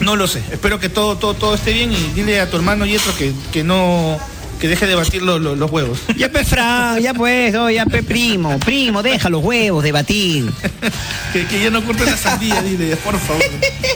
[0.00, 0.42] no lo sé.
[0.50, 3.62] Espero que todo, todo, todo esté bien y dile a tu hermano Yetro que, que
[3.62, 4.18] no.
[4.60, 5.98] Que deje de batir lo- lo- los huevos.
[6.16, 10.50] Ya Fran, ya pues, no, ya pe primo, primo, deja los huevos de batir.
[11.32, 13.42] que, que ya no corte la sandía, dile, por favor.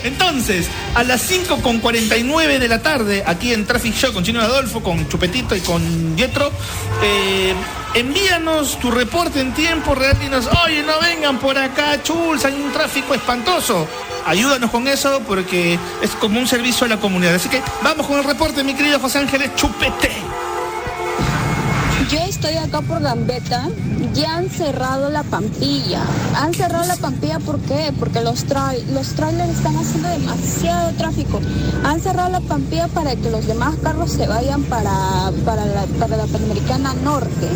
[0.03, 4.41] Entonces, a las 5 con 49 de la tarde, aquí en Traffic Show con Chino
[4.41, 6.51] Adolfo, con Chupetito y con Yetro,
[7.03, 7.53] eh,
[7.93, 12.53] envíanos tu reporte en tiempo real y nos, oye, no vengan por acá, chuls, hay
[12.53, 13.87] un tráfico espantoso.
[14.27, 17.35] Ayúdanos con eso porque es como un servicio a la comunidad.
[17.35, 20.11] Así que vamos con el reporte, mi querido José Ángeles Chupete.
[22.35, 23.69] Estoy acá por Gambetta,
[24.13, 26.01] ya han cerrado la Pampilla.
[26.35, 27.91] Han cerrado la Pampilla ¿por qué?
[27.97, 31.39] Porque los, tra- los trailers están haciendo demasiado tráfico.
[31.85, 36.17] Han cerrado la Pampilla para que los demás carros se vayan para, para, la, para
[36.17, 37.47] la Panamericana Norte.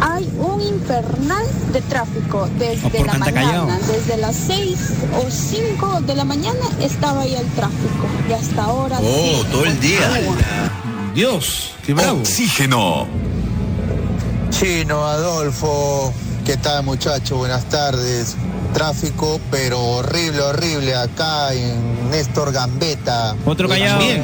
[0.00, 4.78] hay un infernal de tráfico desde la mañana, desde las 6
[5.24, 8.98] o 5 de la mañana estaba ahí el tráfico y hasta ahora.
[9.02, 10.10] Oh, todo el día.
[11.14, 12.20] Dios, qué bravo.
[12.20, 13.06] Oxígeno.
[14.58, 16.14] Chino, Adolfo,
[16.46, 17.36] ¿qué tal muchachos?
[17.36, 18.36] Buenas tardes.
[18.72, 23.36] Tráfico, pero horrible, horrible acá en Néstor Gambetta.
[23.44, 23.98] Otro callado.
[23.98, 24.22] Bien.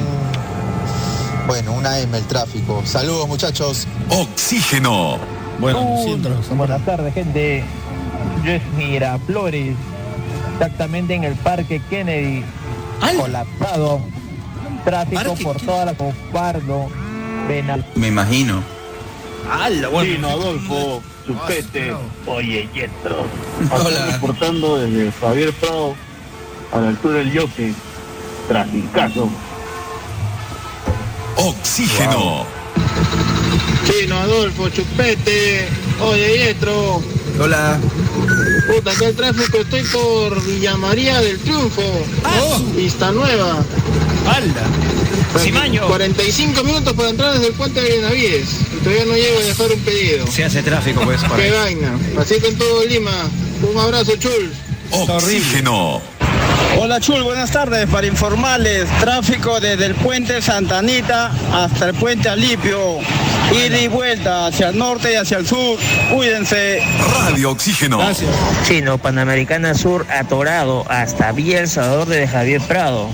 [1.47, 2.83] Bueno, una M el tráfico.
[2.87, 3.87] Saludos muchachos.
[4.09, 5.19] Oxígeno.
[5.59, 5.83] Bueno,
[6.57, 7.63] Buenas tardes, gente.
[8.43, 9.77] Yo es Miraflores,
[10.55, 12.43] exactamente en el Parque Kennedy,
[13.19, 14.01] colapsado.
[14.83, 16.89] Tráfico por toda la Compardo.
[17.97, 18.72] Me imagino.
[20.03, 21.95] Chino, Adolfo, Chupete,
[22.27, 23.27] oye, Yetro.
[23.71, 24.07] Hola.
[24.13, 25.95] reportando desde Javier Prado
[26.73, 27.75] a la altura del Yoque.
[28.49, 29.31] Traficazo.
[31.37, 32.47] Oxígeno.
[33.87, 35.69] Chino, Adolfo, Chupete,
[36.01, 37.03] oye, Yetro.
[37.41, 37.79] Hola.
[38.75, 41.83] Puta, acá el tráfico, estoy por Villa María del Triunfo.
[42.75, 43.63] Vista Nueva.
[44.27, 44.63] ¡Hala!
[45.39, 45.87] Cimaño.
[45.89, 48.49] 45 minutos para entrar desde el puente de Benavides.
[48.73, 50.27] Y todavía no llego a dejar un pedido.
[50.27, 51.23] Se hace tráfico, pues.
[51.25, 51.51] por Qué ahí.
[51.51, 51.99] vaina.
[52.19, 53.11] Así que en todo Lima.
[53.71, 54.51] Un abrazo, Chul.
[54.91, 56.01] Oxígeno.
[56.79, 57.87] Hola Chul, buenas tardes.
[57.91, 62.99] Para informarles, tráfico desde el puente Santa Anita hasta el puente Alipio.
[63.51, 65.79] Ida y vuelta hacia el norte y hacia el sur.
[66.15, 66.83] Cuídense.
[67.19, 68.01] Radio Oxígeno.
[68.67, 73.09] Chino, Panamericana Sur atorado hasta Villa El Salvador de Javier Prado.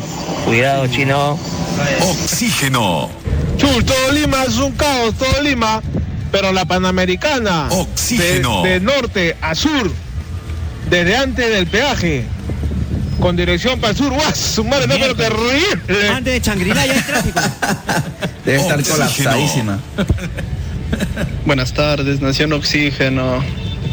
[0.44, 1.38] Cuidado, chino.
[2.02, 3.10] Oxígeno.
[3.56, 5.82] Chul, todo Lima es un caos, todo Lima.
[6.30, 7.68] Pero la Panamericana.
[7.70, 8.62] Oxígeno.
[8.62, 9.90] De, de norte a sur.
[10.90, 12.24] Desde antes del peaje.
[13.20, 14.12] Con dirección para el sur.
[14.12, 14.34] ¡Guau!
[14.34, 16.08] Su madre, no, pero terrible.
[16.08, 17.40] Antes de Changrila ya hay tráfico.
[18.44, 18.96] Debe estar Oxígeno.
[18.96, 19.78] colapsadísima.
[21.44, 23.42] Buenas tardes, Nación Oxígeno.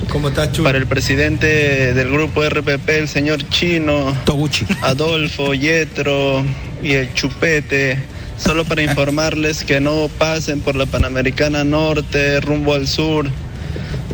[0.09, 0.63] ¿Cómo estás, Chul?
[0.65, 4.65] Para el presidente del grupo RPP, el señor Chino, Toguchi.
[4.81, 6.45] Adolfo, Yetro
[6.83, 7.97] y el Chupete.
[8.37, 13.29] Solo para informarles que no pasen por la Panamericana Norte rumbo al sur,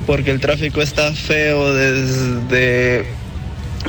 [0.06, 3.06] porque el tráfico está feo desde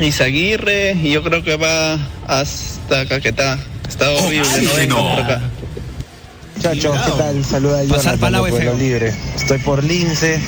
[0.00, 3.58] Izaguirre y yo creo que va hasta Caquetá.
[3.88, 5.40] Está horrible, no vengan por acá.
[6.56, 7.44] Muchachos, ¿qué tal?
[7.44, 8.74] Saluda a Pasar Jonathan palabra de Pueblo.
[8.78, 9.12] Libre.
[9.36, 10.38] Estoy por Lince,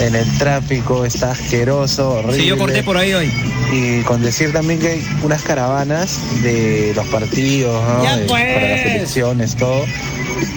[0.00, 2.36] en el tráfico, está asqueroso, horrible.
[2.36, 3.30] Sí, yo corté por ahí hoy.
[3.72, 8.02] Y con decir también que hay unas caravanas de los partidos, ¿no?
[8.02, 8.54] Ya De- pues.
[8.54, 9.84] para las elecciones, todo.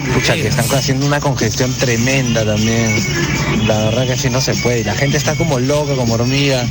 [0.08, 2.94] Escucha, que están haciendo una congestión tremenda también.
[3.66, 4.80] La verdad que así no se puede.
[4.80, 6.64] Y La gente está como loca, como hormiga,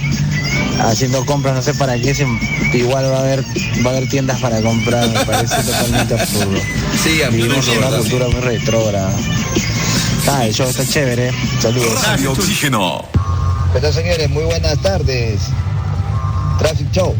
[0.79, 2.25] haciendo compras, no sé para qué, si
[2.73, 3.43] igual va a haber,
[3.85, 6.59] va a haber tiendas para comprar, me parece totalmente absurdo.
[7.03, 9.13] Sí, a mí en una cultura muy retrógrada.
[10.27, 11.31] Ah, el show está chévere.
[11.59, 12.01] Saludos.
[12.03, 13.05] Radio Oxígeno.
[13.73, 15.41] Pero señores, muy buenas tardes.
[16.59, 17.15] Traffic Show.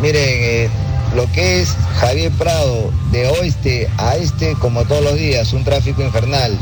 [0.00, 0.68] Miren, eh,
[1.16, 6.02] lo que es Javier Prado, de oeste a este, como todos los días, un tráfico
[6.02, 6.56] infernal.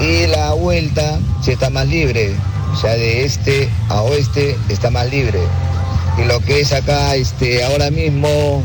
[0.00, 2.34] Y la vuelta, si está más libre.
[2.72, 5.40] O sea, de este a oeste está más libre.
[6.18, 8.62] Y lo que es acá, este, ahora mismo,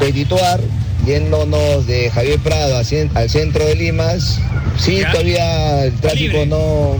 [0.00, 0.60] Petituar,
[1.06, 4.40] yéndonos de Javier Prado al centro de Limas,
[4.78, 6.96] sí, todavía el tráfico no,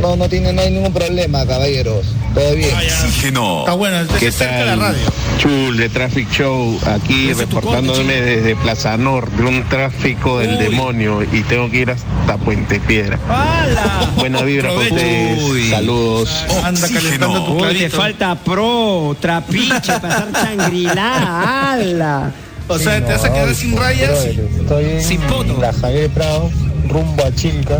[0.00, 2.06] no, no tiene, no hay ningún problema, caballeros.
[2.34, 2.70] Todo bien.
[2.74, 3.60] Oxígeno.
[3.60, 4.80] Está bueno, ¿Qué de la tal?
[4.80, 5.00] radio.
[5.38, 10.56] Chul de Traffic Show, aquí reportándome desde Plaza Norte, un tráfico del Uy.
[10.64, 13.18] demonio y tengo que ir hasta Puente Piedra.
[13.28, 14.10] ¡Hala!
[14.16, 15.42] Buena vibra para ustedes.
[15.42, 15.70] Uy.
[15.70, 16.44] Saludos.
[16.62, 21.72] Anda calentando tu Uy, te falta pro, trapiche, pasar Changrila.
[21.72, 22.32] ¡Hala!
[22.68, 24.24] O sea, te vas a quedar sin rayas.
[24.24, 25.58] Estoy en Sin poto.
[25.60, 26.50] la Javier Prado,
[26.88, 27.78] rumbo a Chilca,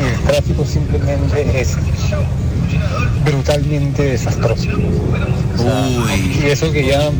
[0.00, 1.76] y el tráfico simplemente es
[3.24, 4.68] brutalmente desastroso.
[5.58, 6.40] O sea, Uy.
[6.42, 7.10] Y eso que ya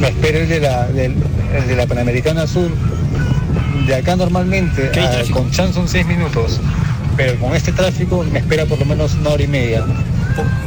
[0.00, 1.16] me espera el de la, del-
[1.56, 2.70] el de la Panamericana Sur.
[3.86, 5.38] De acá normalmente ¿Qué hay a- tráfico?
[5.40, 6.58] con Chan son seis minutos,
[7.16, 9.84] pero con este tráfico me espera por lo menos una hora y media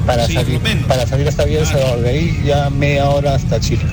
[0.05, 2.01] para, Sí, salir, para salir hasta Villa Salvador.
[2.01, 3.87] De ahí ya media hora hasta Chilca.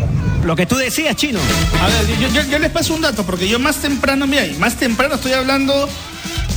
[0.45, 1.39] Lo que tú decías, chino.
[1.81, 4.75] A ver, yo, yo- yo les paso un dato, porque yo más temprano, mira, más
[4.77, 5.89] temprano estoy hablando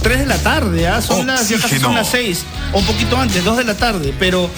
[0.01, 1.01] 3 de la tarde, ¿ah?
[1.01, 1.47] son las,
[1.81, 4.49] son las 6, o un poquito antes, 2 de la tarde, pero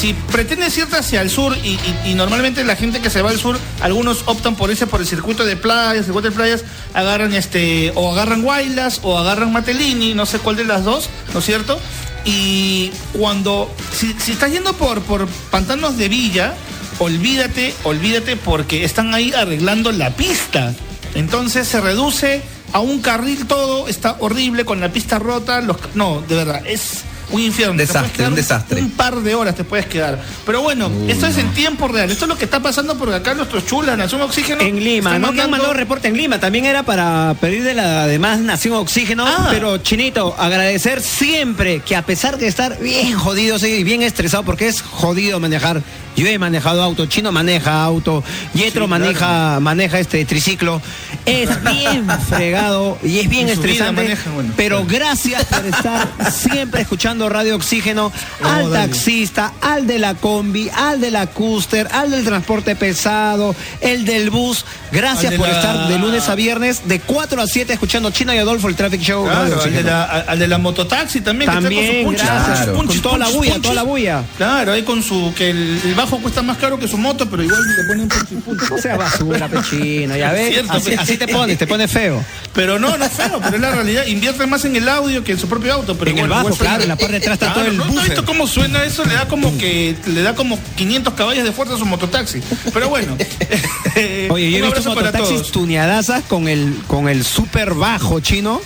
[0.00, 3.30] si pretendes irte hacia el sur, y, y- y normalmente la gente que se va
[3.30, 6.64] al sur, algunos optan por irse por el circuito de playas, el circuito de playas,
[6.94, 11.38] agarran este, o agarran Guaylas, o agarran Matelini, no sé cuál de las dos, ¿no
[11.40, 11.78] es cierto?
[12.24, 16.54] Y cuando, si, si estás yendo por, por pantanos de Villa,
[16.98, 20.74] olvídate, olvídate porque están ahí arreglando la pista.
[21.14, 22.42] Entonces se reduce
[22.76, 27.04] a un carril todo, está horrible, con la pista rota, los, no, de verdad, es
[27.30, 27.74] un infierno.
[27.74, 28.80] Te Desastre, un desastre.
[28.82, 30.22] Un par de horas te puedes quedar.
[30.44, 33.32] Pero bueno, esto es en tiempo real, esto es lo que está pasando porque acá
[33.34, 34.60] nuestros chulas, Nación Oxígeno.
[34.60, 38.06] En Lima, no que han mandado reporte en Lima, también era para pedir de la
[38.06, 39.48] demás Nación Oxígeno, Ah.
[39.50, 44.68] pero Chinito, agradecer siempre que a pesar de estar bien jodido y bien estresado, porque
[44.68, 45.82] es jodido manejar,
[46.16, 50.80] yo he manejado auto, Chino maneja auto, Yetro Sí, maneja, maneja este triciclo,
[51.24, 54.52] es bien fregado y es bien estresante, maneja, bueno.
[54.56, 58.12] pero gracias por estar siempre escuchando Radio Oxígeno,
[58.42, 58.88] al dale.
[58.88, 64.30] taxista, al de la combi, al de la cúster, al del transporte pesado, el del
[64.30, 64.64] bus.
[64.92, 68.32] Gracias Al por la- estar de lunes a viernes, de 4 a 7, escuchando Chino
[68.32, 69.24] y Adolfo, el Traffic Show.
[69.24, 72.24] Claro, Radio al, de la, al de la mototaxi también, que También, está con su
[72.24, 72.68] gracias.
[72.68, 74.22] Con toda la bulla, toda la bulla.
[74.38, 77.42] Claro, ahí con su, que el, el bajo cuesta más caro que su moto, pero
[77.42, 78.70] igual le ponen y punch.
[78.70, 80.48] No sea basura, pechino, ya ves.
[80.54, 82.24] Cierto, así, pe- así te pones, te pones feo.
[82.54, 84.06] Pero no, no es feo, pero es la realidad.
[84.06, 85.96] Invierte más en el audio que en su propio auto.
[85.98, 87.76] Pero En el bueno, bajo, igual claro, en la parte de atrás está todo el
[87.76, 87.84] ¿no?
[87.84, 88.10] ¿No has buffer.
[88.10, 89.04] visto cómo suena eso?
[89.04, 92.40] Le da como que le da como 500 caballos de fuerza a su mototaxi.
[92.72, 93.16] Pero bueno.
[93.96, 95.52] eh, Oye, yo he visto mototaxis todos.
[95.52, 98.60] tuneadazas con el, con el super bajo chino.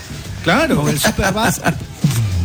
[0.45, 0.77] Claro.
[0.77, 1.61] Con el super bass.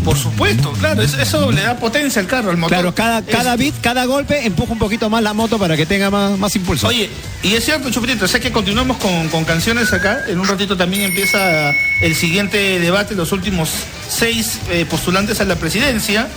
[0.06, 2.78] Por supuesto, claro, eso, eso le da potencia al carro, al motor.
[2.78, 5.86] Claro, cada, cada Es- beat, cada golpe empuja un poquito más la moto para que
[5.88, 6.88] tenga más, más impulso.
[6.88, 7.10] Oye,
[7.42, 10.20] y es cierto, Chupetito, sé que continuamos con, con canciones acá.
[10.28, 11.72] En un ratito también empieza
[12.04, 13.72] el siguiente debate, los últimos
[14.08, 16.28] seis eh, postulantes a la presidencia.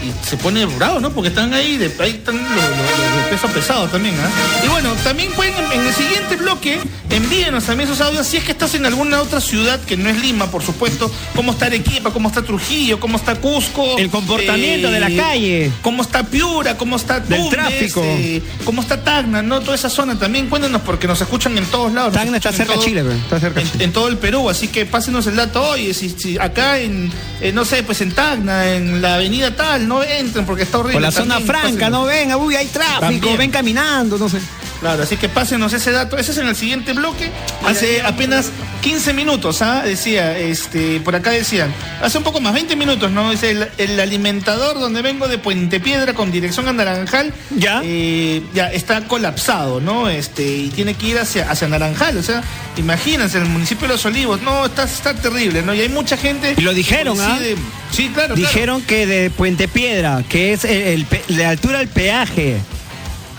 [0.00, 1.10] Y se pone bravo, ¿no?
[1.10, 4.64] Porque están ahí, de, ahí están los, los- los de peso pesado también, ¿ah?
[4.64, 6.78] Y bueno, también pueden, en, el siguiente bloque,
[7.10, 10.20] envíenos también esos audios si es que estás en alguna otra ciudad que no es
[10.20, 11.10] Lima, por supuesto.
[11.34, 13.98] Cómo está Arequipa, cómo está Trujillo, cómo está Cusco.
[13.98, 15.72] El comportamiento de la calle.
[15.82, 18.02] Cómo está Piura, cómo está Tumbes, tráfico.
[18.04, 19.60] eh, cómo está Tacna, ¿no?
[19.62, 22.12] Toda esa zona también, cuéntenos porque nos escuchan en todos lados.
[22.12, 23.84] Tacna está cerca de Chile, está cerca de en, Chile.
[23.84, 27.50] en todo el Perú, así que pásenos el dato hoy, si, si acá en, eh,
[27.52, 30.94] no sé, pues en Tacna, en la avenida tal, no entren porque está horrible.
[30.94, 33.36] Por la zona franca, no ven, uy, hay tráfico, También.
[33.38, 34.40] ven caminando, no sé.
[34.80, 36.16] Claro, así que pásenos ese dato.
[36.16, 37.30] Ese es en el siguiente bloque.
[37.66, 38.50] Hace apenas
[38.82, 39.82] 15 minutos, ¿ah?
[39.84, 43.30] Decía, este, por acá decían, hace un poco más, 20 minutos, ¿no?
[43.32, 47.32] Dice el, el alimentador donde vengo de Puente Piedra con dirección a Naranjal.
[47.56, 47.80] Ya.
[47.82, 50.08] eh, ya está colapsado, ¿no?
[50.08, 52.16] Este, y tiene que ir hacia, hacia Naranjal.
[52.16, 52.44] O sea,
[52.76, 54.40] imagínense, en el municipio de Los Olivos.
[54.42, 55.74] No, está, está terrible, ¿no?
[55.74, 56.54] Y hay mucha gente.
[56.56, 57.36] Y lo dijeron, ¿ah?
[57.90, 58.34] Sí, claro.
[58.34, 58.34] claro.
[58.36, 62.58] Dijeron que de Puente Piedra, que es el, el pe- la altura del peaje,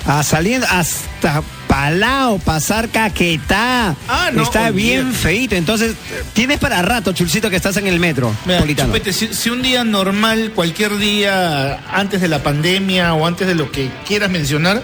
[0.09, 5.17] a saliendo hasta Palao, pasar Caquetá, Ah, no, está bien olvídate.
[5.23, 5.55] feito.
[5.55, 5.93] Entonces,
[6.33, 8.33] tienes para rato, Chulcito, que estás en el metro.
[8.45, 8.85] Mira.
[8.85, 13.53] Chupete, si, si un día normal, cualquier día antes de la pandemia o antes de
[13.53, 14.81] lo que quieras mencionar,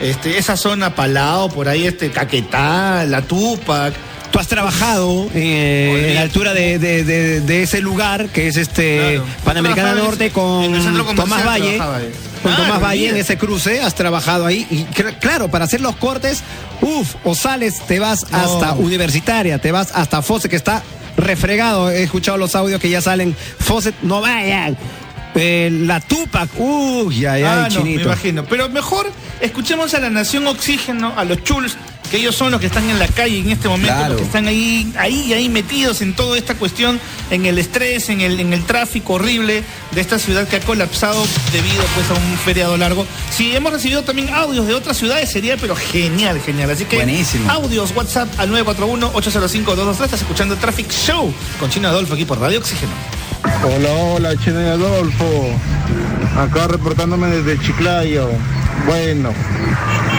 [0.00, 3.94] este, esa zona Palao, por ahí este Caquetá, La Tupac.
[4.30, 8.56] Tú has trabajado eh, en la altura de, de- de- de ese lugar, que es
[8.58, 9.24] este Claro.
[9.42, 11.76] Panamericana Norte con en el centro Tomás Valle.
[11.76, 12.00] trabajaba.
[12.48, 14.66] Con Claro, Tomás Valle en ese cruce, has trabajado ahí.
[14.70, 16.42] Y cl- claro, para hacer los cortes,
[16.80, 20.82] uff, o sales, te vas hasta Universitaria, te vas hasta Fose, que está
[21.16, 21.90] refregado.
[21.90, 23.36] He escuchado los audios que ya salen.
[23.58, 24.76] Fose, no vayan.
[25.34, 28.02] Eh, la Tupac, uy, ay, ay, Ah, no, me chinito.
[28.04, 28.44] imagino.
[28.44, 31.76] Pero mejor escuchemos a la Nación Oxígeno, a los chuls,
[32.08, 34.08] que ellos son los que están en la calle en este momento, Claro.
[34.14, 36.98] los que están ahí, ahí, ahí metidos en toda esta cuestión,
[37.30, 41.24] en el estrés, en el, en el tráfico horrible de esta ciudad que ha colapsado
[41.52, 43.06] debido pues a un feriado largo.
[43.30, 46.70] Si hemos recibido también audios de otras ciudades sería pero genial, genial.
[46.70, 47.50] Así que Buenísimo.
[47.50, 52.92] audios, WhatsApp al 941-805-223, estás escuchando Traffic Show con Chino Adolfo aquí por Radio Oxígeno.
[53.64, 55.50] Hola, hola, Chino y Adolfo.
[56.36, 58.28] Acá reportándome desde Chiclayo.
[58.86, 59.32] Bueno,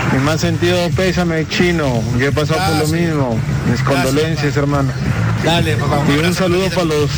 [0.14, 2.01] mi más sentido pésame, Chino.
[2.18, 3.39] Yo he pasado por lo mismo.
[3.70, 4.91] Mis condolencias, hermano.
[5.43, 6.03] Dale, papá.
[6.07, 7.10] Y un saludo para los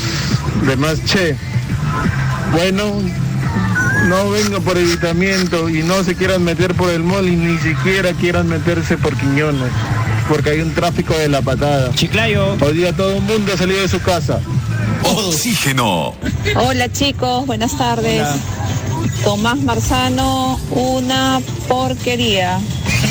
[0.65, 1.35] demás Che.
[2.51, 3.01] Bueno,
[4.07, 8.13] no vengan por evitamiento y no se quieran meter por el mall y ni siquiera
[8.13, 9.71] quieran meterse por Quiñones.
[10.27, 11.91] Porque hay un tráfico de la patada.
[11.95, 12.57] Chiclayo.
[12.61, 14.39] Hoy día todo el mundo ha salido de su casa.
[15.03, 16.13] Oxígeno.
[16.55, 18.27] Hola chicos, buenas tardes.
[19.23, 22.59] Tomás Marzano, una porquería.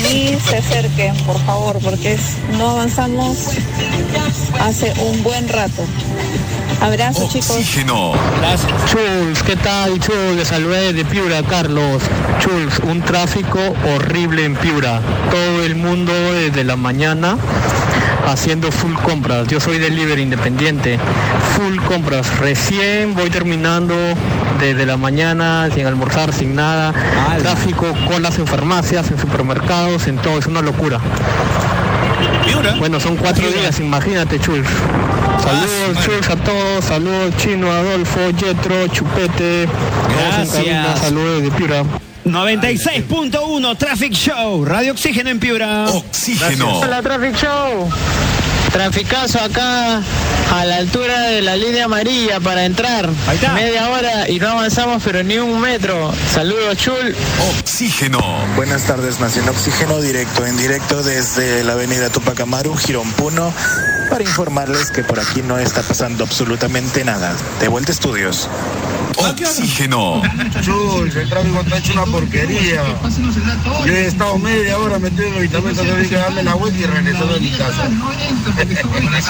[0.03, 3.37] Ni se acerquen, por favor, porque es- no avanzamos
[4.59, 5.83] hace un buen rato.
[6.81, 7.51] Abrazo chicos.
[7.51, 8.13] Oxígeno.
[8.39, 8.71] Gracias.
[8.89, 9.99] Chuls, ¿qué tal?
[9.99, 12.01] Chuls, les saludé de Piura, Carlos.
[12.39, 13.59] Chuls, un tráfico
[13.93, 14.99] horrible en Piura.
[15.29, 17.37] Todo el mundo desde la mañana
[18.27, 19.47] haciendo full compras.
[19.47, 20.97] Yo soy delivery independiente.
[21.55, 22.39] Full compras.
[22.39, 23.93] Recién voy terminando
[24.67, 26.93] desde la mañana, sin almorzar, sin nada.
[27.39, 30.37] Tráfico, colas en farmacias, en supermercados, en todo.
[30.37, 30.99] Es una locura.
[32.45, 32.75] Piura.
[32.79, 33.61] Bueno, son cuatro Piura.
[33.61, 34.67] días, imagínate, Chuls.
[35.43, 39.67] Saludos Chus a todos, saludos Chino, Adolfo, Yetro, Chupete.
[39.67, 40.99] todos en cabina, Gracias.
[40.99, 41.83] Saludos de Piura.
[42.25, 45.85] 96.1 Traffic Show, Radio Oxígeno en Piura.
[45.89, 46.79] Oxígeno.
[46.79, 47.89] Hola, Traffic Show.
[48.71, 50.01] Traficazo acá
[50.51, 53.09] a la altura de la línea amarilla para entrar.
[53.53, 56.13] Media hora y no avanzamos pero ni un metro.
[56.31, 57.15] Saludos, Chul.
[57.59, 58.19] Oxígeno.
[58.55, 63.53] Buenas tardes, Nación Oxígeno, directo en directo desde la avenida Tupac Amaru, Girón Puno,
[64.09, 67.33] para informarles que por aquí no está pasando absolutamente nada.
[67.61, 68.49] De vuelta a estudios.
[69.29, 70.21] Oxígeno.
[70.61, 72.83] Chul, el tráfico está hecho una porquería.
[73.85, 76.85] Yo he estado media hora metido en el habitamiento, tengo que darme la vuelta y
[76.85, 77.89] regresar a mi casa.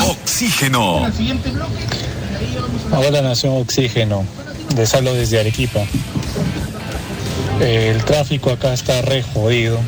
[0.07, 1.07] Oxígeno.
[2.91, 4.25] Hola Nación Oxígeno,
[4.75, 5.81] les hablo desde Arequipa.
[7.59, 9.79] El tráfico acá está re jodido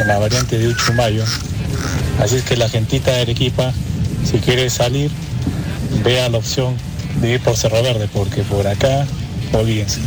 [0.00, 1.24] en la variante de Uchumayo.
[2.20, 3.72] Así es que la gentita de Arequipa,
[4.24, 5.10] si quiere salir,
[6.02, 6.76] vea la opción
[7.20, 9.06] de ir por Cerro Verde, porque por acá,
[9.52, 10.00] olvídense.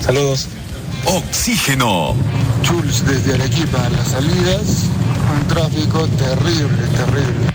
[0.00, 0.48] Saludos.
[1.06, 2.14] Oxígeno.
[2.62, 4.84] Chuls desde Arequipa, las salidas,
[5.38, 7.54] un tráfico terrible, terrible.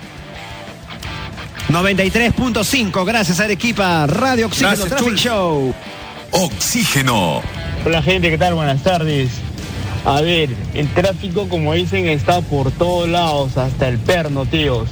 [1.69, 5.17] 93.5, gracias Arequipa, Radio Oxígeno Gracias, Traffic Chul.
[5.17, 5.75] Show.
[6.31, 7.41] Oxígeno.
[7.85, 8.55] Hola gente, ¿qué tal?
[8.55, 9.29] Buenas tardes.
[10.05, 14.89] A ver, el tráfico como dicen está por todos lados, hasta el perno, tíos.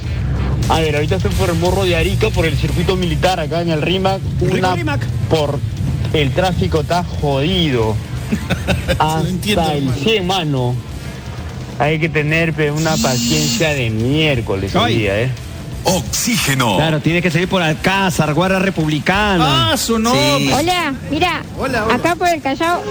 [0.68, 3.70] A ver, ahorita estoy por el morro de Arica, por el circuito militar acá en
[3.70, 4.20] el RIMAC.
[4.40, 4.98] Una
[5.30, 5.58] por
[6.12, 7.94] el tráfico está jodido.
[8.98, 10.74] hasta el 100, mano.
[11.78, 15.30] Hay que tener una paciencia de miércoles hoy día, ¿eh?
[15.84, 16.76] Oxígeno.
[16.76, 19.72] Claro, tiene que salir por Alcázar, Guardia Republicana.
[19.72, 20.12] Ah, su no.
[20.12, 20.50] Sí.
[20.52, 21.42] Hola, mira,
[21.90, 22.82] acá por el Callao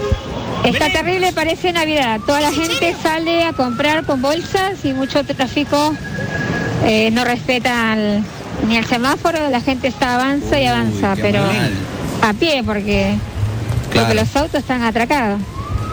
[0.63, 2.19] está terrible, parece Navidad.
[2.25, 5.93] Toda la gente sale a comprar con bolsas y mucho tráfico.
[6.85, 8.23] eh, no respeta al-
[8.67, 11.71] ni el semáforo, la gente está avanza y avanza, pero mal.
[12.27, 13.15] A pie porque,
[13.93, 15.39] porque los autos están atracados.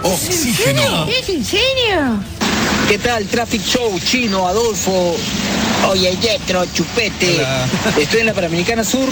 [0.02, 1.06] Oxígeno.
[1.06, 2.20] ¿Es en serio?
[2.88, 3.24] ¿Qué tal?
[3.26, 5.16] Traffic Show, Chino, Adolfo,
[5.88, 7.40] Oye, Yetro, Chupete.
[7.98, 9.08] Estoy en la Panamericana Sur,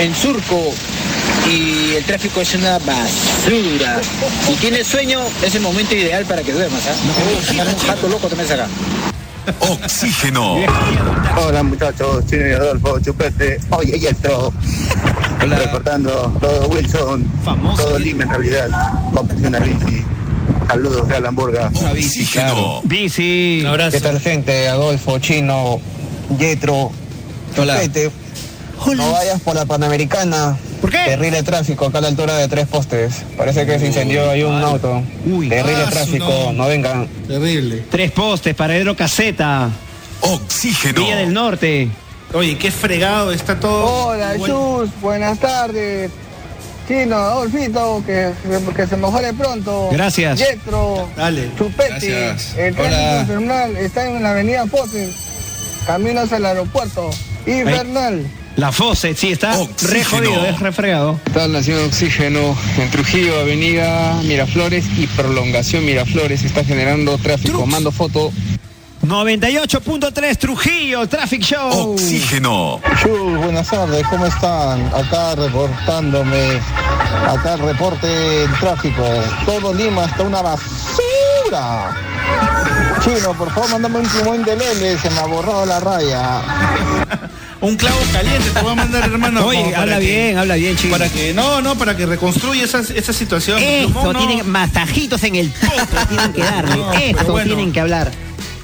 [0.00, 0.72] en Surco,
[1.48, 4.00] y el tráfico es una basura.
[4.46, 6.94] Si tienes sueño, es el momento ideal para que duermas, ¿ah?
[7.52, 8.66] Un jato loco también acá.
[9.60, 10.56] Oxígeno.
[11.36, 14.52] Hola muchachos, Chino y Adolfo, Chupete, oye Yetro.
[15.40, 17.24] Reportando todo Wilson,
[17.76, 18.68] todo Lima en realidad,
[19.14, 20.02] compré una bici.
[20.68, 21.70] Saludos de Hamburga.
[21.92, 22.80] Oxígeno.
[22.84, 23.64] Bici.
[23.92, 24.68] ¿Qué tal gente?
[24.68, 25.80] Adolfo, Chino,
[26.38, 26.90] Yetro,
[27.54, 28.10] Chupete.
[28.94, 30.56] No vayas por la Panamericana.
[30.80, 30.98] ¿Por qué?
[31.06, 33.22] Terrible tráfico acá a la altura de tres postes.
[33.36, 35.02] Parece que se incendió ahí un auto.
[35.24, 36.52] Terrible Ah, su tráfico, no.
[36.52, 37.08] no vengan.
[37.26, 37.84] Terrible.
[37.90, 39.70] Tres postes, paradero caseta.
[40.20, 41.00] Oxígeno.
[41.02, 41.88] Villa del Norte.
[42.34, 43.84] Oye, qué fregado está todo.
[44.08, 46.10] Hola, Bueno, Chus, buenas tardes.
[46.88, 48.30] Chino, Adolfito, que,
[48.76, 49.88] que se mejore pronto.
[49.90, 50.38] Gracias.
[50.38, 51.50] Yetro, Dale.
[51.58, 52.54] Chupete, Gracias.
[52.56, 53.20] el tráfico Hola.
[53.22, 55.12] infernal está en la avenida Fosse,
[55.86, 57.10] camino hacia el aeropuerto.
[57.46, 58.24] Infernal.
[58.56, 59.56] La Fosse, sí, está
[59.90, 61.18] re jodido, es refregado.
[61.34, 67.66] Tal Nación Oxígeno en Trujillo, Avenida Miraflores y Prolongación Miraflores está generando tráfico.
[67.66, 68.32] Mando foto.
[69.06, 71.92] 98.3 Trujillo, Traffic Show.
[71.92, 72.80] Oxígeno.
[73.00, 74.84] Chus, buenas tardes, ¿cómo están?
[74.94, 76.60] Acá reportándome,
[77.28, 79.04] acá el reporte del tráfico.
[79.44, 81.96] Todo Lima está una basura.
[83.04, 86.40] Chino, por favor, mándame un plumón de lele, se me ha borrado la raya.
[87.60, 89.46] Un clavo caliente te voy a mandar, hermano.
[89.46, 90.92] Oye, habla que- bien, habla bien, chico.
[90.98, 93.58] Para que, no, no, para que reconstruya esa, esa situación.
[93.62, 94.26] Eso, Plumón, no.
[94.26, 96.76] tienen masajitos en el poto, tienen que darle.
[96.76, 97.46] No, pero Eso bueno.
[97.54, 98.10] tienen que hablar.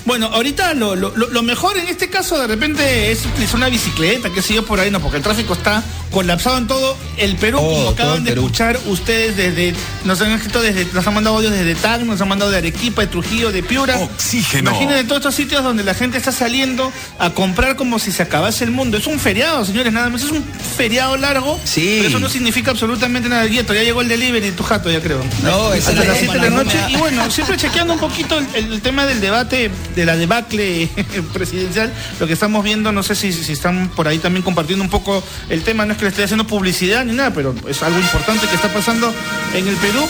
[0.05, 4.43] Bueno, ahorita lo, lo- mejor en este caso de repente es utilizar una bicicleta, qué
[4.43, 7.75] sé yo, por ahí, no, porque el tráfico está colapsado en todo el Perú, Oh,
[7.75, 8.43] como acaban de Perú.
[8.47, 9.75] escuchar ustedes desde,
[10.05, 13.03] nos han escrito desde, nos han mandado audios desde TAG, nos han mandado de Arequipa,
[13.03, 13.99] de Trujillo, de Piura.
[13.99, 14.71] Oxígeno.
[14.71, 18.65] Imagínense todos estos sitios donde la gente está saliendo a comprar como si se acabase
[18.65, 18.97] el mundo.
[18.99, 20.23] Es un feriado, señores, nada más.
[20.23, 20.45] Es un
[20.77, 21.59] feriado largo.
[21.65, 21.95] Sí.
[21.99, 23.45] Pero eso no significa absolutamente nada.
[23.47, 25.23] Guieto, ya llegó el delivery de tu jato, ya creo.
[25.43, 26.79] No, es las la 7 de la noche.
[26.89, 30.89] Y bueno, siempre chequeando un poquito el, el tema del debate, de la debacle
[31.33, 31.93] presidencial.
[32.21, 35.23] Lo que estamos viendo, no sé si, si están por ahí también compartiendo un poco
[35.49, 35.85] el tema.
[35.87, 38.73] No es que le esté haciendo publicidad ni nada, pero es algo importante que está
[38.73, 39.13] pasando
[39.55, 40.01] en el Perú.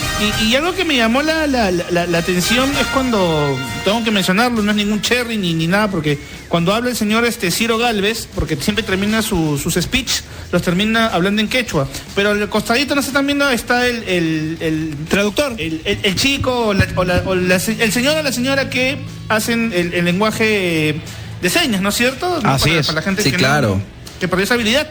[0.40, 4.10] Y, y algo que me llamó la, la- la- la atención es cuando, tengo que
[4.10, 6.18] mencionarlo, no es ningún cherry ni, ni nada, porque
[6.48, 10.20] cuando habla el señor este Ciro Galvez, porque siempre termina su- sus speech,
[10.52, 11.88] los termina hablando en quechua.
[12.14, 13.48] Pero al costadito, no sé, también ¿no?
[13.50, 15.54] está el, el- el- Traductor.
[15.58, 16.86] el, el- chico o, la-
[17.24, 18.98] o o se- el señor o la señora que
[19.28, 21.00] hacen el, el lenguaje
[21.40, 22.40] de señas, ¿no es cierto?
[22.42, 22.50] ¿No?
[22.50, 22.86] Así para, es.
[22.86, 23.76] para la gente Sí, que, claro.
[23.76, 23.82] no,
[24.20, 24.88] que perdió esa habilidad.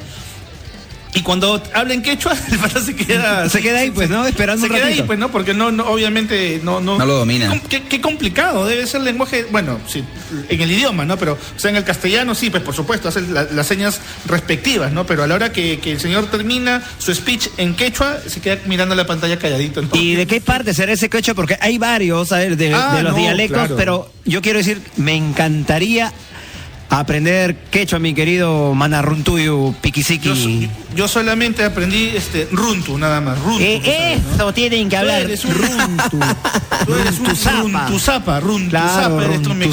[1.13, 3.49] Y cuando habla en quechua, el pata se queda.
[3.49, 4.25] Se queda ahí, pues, ¿no?
[4.25, 5.07] Esperando Se un queda ahí, ratito.
[5.07, 5.29] pues, ¿no?
[5.29, 6.97] Porque no, no obviamente no, no.
[6.97, 7.49] No lo domina.
[7.51, 10.03] Qué, com- qué- qué complicado, debe ser lenguaje, bueno, sí,
[10.47, 11.17] en el idioma, ¿no?
[11.17, 14.91] Pero, o sea, en el castellano sí, pues por supuesto, hace la- las señas respectivas,
[14.93, 15.05] ¿no?
[15.05, 18.59] Pero a la hora que, que el señor termina su speech en quechua, se queda
[18.65, 19.89] mirando la pantalla calladito, ¿no?
[19.93, 21.33] ¿Y de qué parte será ese quechua?
[21.33, 23.75] Porque hay varios, a ver, de, Ah, de los no, dialectos, claro.
[23.75, 26.13] pero yo quiero decir, me encantaría
[26.91, 30.69] aprender quechua, mi querido Manarruntuyu Piquisiqui.
[30.95, 33.39] Yo solamente aprendí este runtu, nada más.
[33.39, 34.33] Runtu, Eh, tú sabes, ¿no?
[34.35, 35.21] eso tienen que Tú hablar.
[35.21, 36.19] eres un runtu.
[36.85, 38.39] Tú eres un Runtuzapa.
[38.39, 39.67] runtuzapa, eres tú, mi.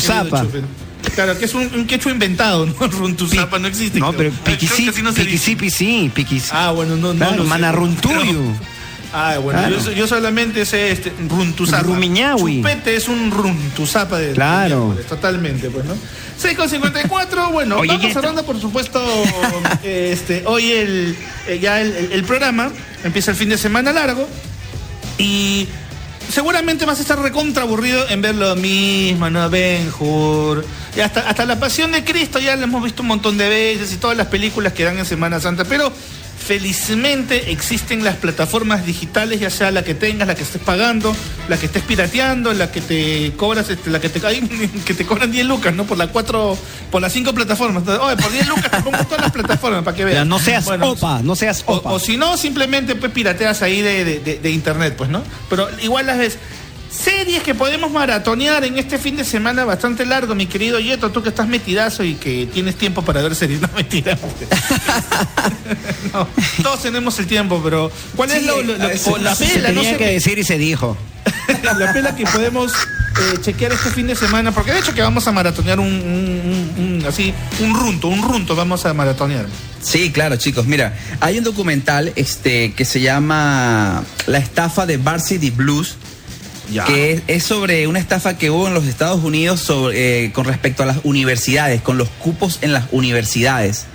[1.14, 2.74] Claro, que es un, un quechua inventado, ¿no?
[2.86, 3.98] Runtuzapa no existe.
[3.98, 4.42] No, pero creo.
[4.44, 5.30] Creo que piquisi, así no se dice.
[5.56, 6.52] piquisipi sí, piquis.
[6.52, 7.18] Ah, bueno, no, no.
[7.18, 7.48] Claro, sé.
[7.48, 8.52] Manarruntuyu.
[9.12, 9.76] Ah, bueno, Claro.
[9.76, 11.82] yo, so- yo solamente sé este, runtuzapa.
[11.84, 12.56] Rumiñahui.
[12.58, 14.96] Chupete es un runtuzapa de Claro.
[15.08, 15.94] totalmente, pues, ¿no?
[16.36, 19.02] 6 con 54, bueno, Oye, vamos cerrando, por supuesto,
[19.82, 22.70] este, hoy el, eh, ya el, el- el programa,
[23.02, 24.28] empieza el fin de semana largo
[25.18, 25.66] y
[26.32, 29.48] seguramente vas a estar recontra aburrido en ver lo mismo, ¿no?
[29.50, 30.64] Ben Hur,
[30.96, 33.92] y hasta, hasta La Pasión de Cristo ya lo hemos visto un montón de veces
[33.92, 35.90] y todas las películas que dan en Semana Santa, pero
[36.38, 41.14] felizmente existen las plataformas digitales, ya sea la que tengas, la que estés pagando,
[41.48, 44.40] la que estés pirateando, la que te cobras, este, la que te ay,
[44.84, 45.84] que te cobran 10 lucas, ¿no?
[45.84, 46.56] Por las cuatro,
[46.90, 47.82] por las cinco plataformas.
[47.82, 50.18] Entonces, Oye, por 10 lucas te pongo todas las plataformas para que veas.
[50.18, 51.90] Ya, no seas Bueno, opa, no seas o, opa.
[51.92, 55.22] o si no, simplemente pues pirateas ahí de, de- de- de internet, pues, ¿no?
[55.50, 56.38] Pero igual las ves.
[56.90, 61.22] Series que podemos maratonear en este fin de semana bastante largo, mi querido Yeto, tú
[61.22, 63.60] que estás metidazo y que tienes tiempo para ver series.
[63.68, 64.18] No, mentira.
[66.12, 66.26] No,
[66.62, 69.46] todos tenemos el tiempo, pero ¿cuál es lo, lo- lo- a veces o la se
[69.46, 69.68] pela?
[69.72, 70.96] No tenía que decir y se dijo.
[71.62, 75.26] la pela que podemos eh, chequear este fin de semana, porque de hecho que vamos
[75.28, 79.46] a maratonear un, un- un- un- así, un runto, un runto vamos a maratonear.
[79.82, 80.66] Sí, claro, chicos.
[80.66, 85.96] Mira, hay un documental este, que se llama La estafa de Varsity Blues.
[86.86, 90.44] Que es, es sobre una estafa que hubo en los Estados Unidos sobre, eh, con
[90.44, 93.86] respecto a las universidades, con los cupos en las universidades.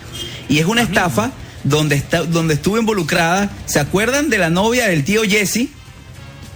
[0.50, 1.32] Y es una estafa
[1.64, 3.50] donde, está, donde estuvo involucrada.
[3.66, 5.68] ¿Se acuerdan de la novia del tío Jesse?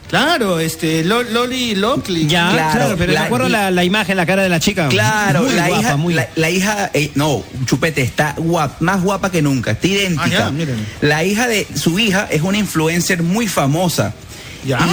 [0.10, 2.28] Claro, este, Lo- Loli Lockley.
[2.28, 4.88] Ya, claro, pero la- me acuerdo la, la imagen, la cara de la chica.
[4.88, 9.02] Claro, muy la, guapa, hija, muy la, la hija, eh, no, Chupete, está guap- más
[9.04, 10.24] guapa que nunca, está idéntica.
[10.24, 10.78] Ah, ya, miren.
[11.02, 14.14] La hija de su hija es una influencer muy famosa.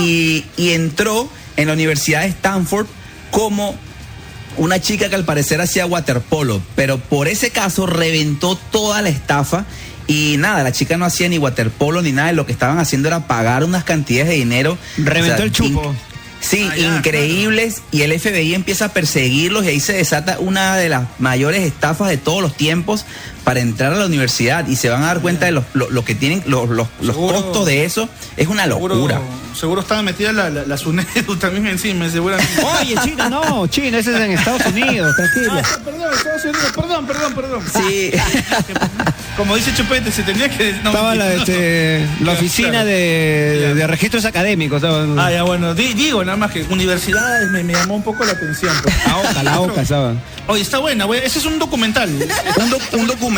[0.01, 2.87] Y, y entró en la Universidad de Stanford
[3.31, 3.77] como
[4.57, 9.66] una chica que al parecer hacía waterpolo, pero por ese caso reventó toda la estafa
[10.07, 13.27] y nada, la chica no hacía ni waterpolo ni nada, lo que estaban haciendo era
[13.27, 14.79] pagar unas cantidades de dinero.
[14.99, 15.95] Reventó el chupo.
[16.41, 17.81] Sí, increíbles.
[17.91, 22.09] Y el FBI empieza a perseguirlos y ahí se desata una de las mayores estafas
[22.09, 23.07] de todos los tiempos
[23.45, 24.66] para entrar a la universidad.
[24.66, 27.14] Y se van a dar cuenta de los- lo, lo que tienen, los, los- los
[27.14, 28.09] Seguro- costos de eso.
[28.36, 29.20] Es una Seguro, locura.
[29.59, 32.62] seguro estaba metida la, la, la SUNEDU también encima, seguramente.
[32.80, 35.62] Oye, China, no, China, ese es en Estados Unidos, tranquila.
[35.64, 37.62] Ah, perdón, Estados Unidos, perdón, perdón, perdón.
[37.72, 38.11] Sí.
[39.36, 40.72] Como dice Chupete, se tenía que.
[40.84, 41.30] no, Estaba la, no.
[41.42, 42.86] este, la oficina Claro.
[42.86, 44.76] de, de registros académicos.
[44.82, 48.24] estaba- Ah, ya bueno, di- digo nada más que universidades me, me llamó un poco
[48.24, 48.72] la atención.
[48.82, 48.95] pues.
[49.07, 50.14] La OCA, la OCA estaba.
[50.47, 52.11] Oye, está buena, güey, ese es un documental.
[52.11, 53.34] Un, doc- un documental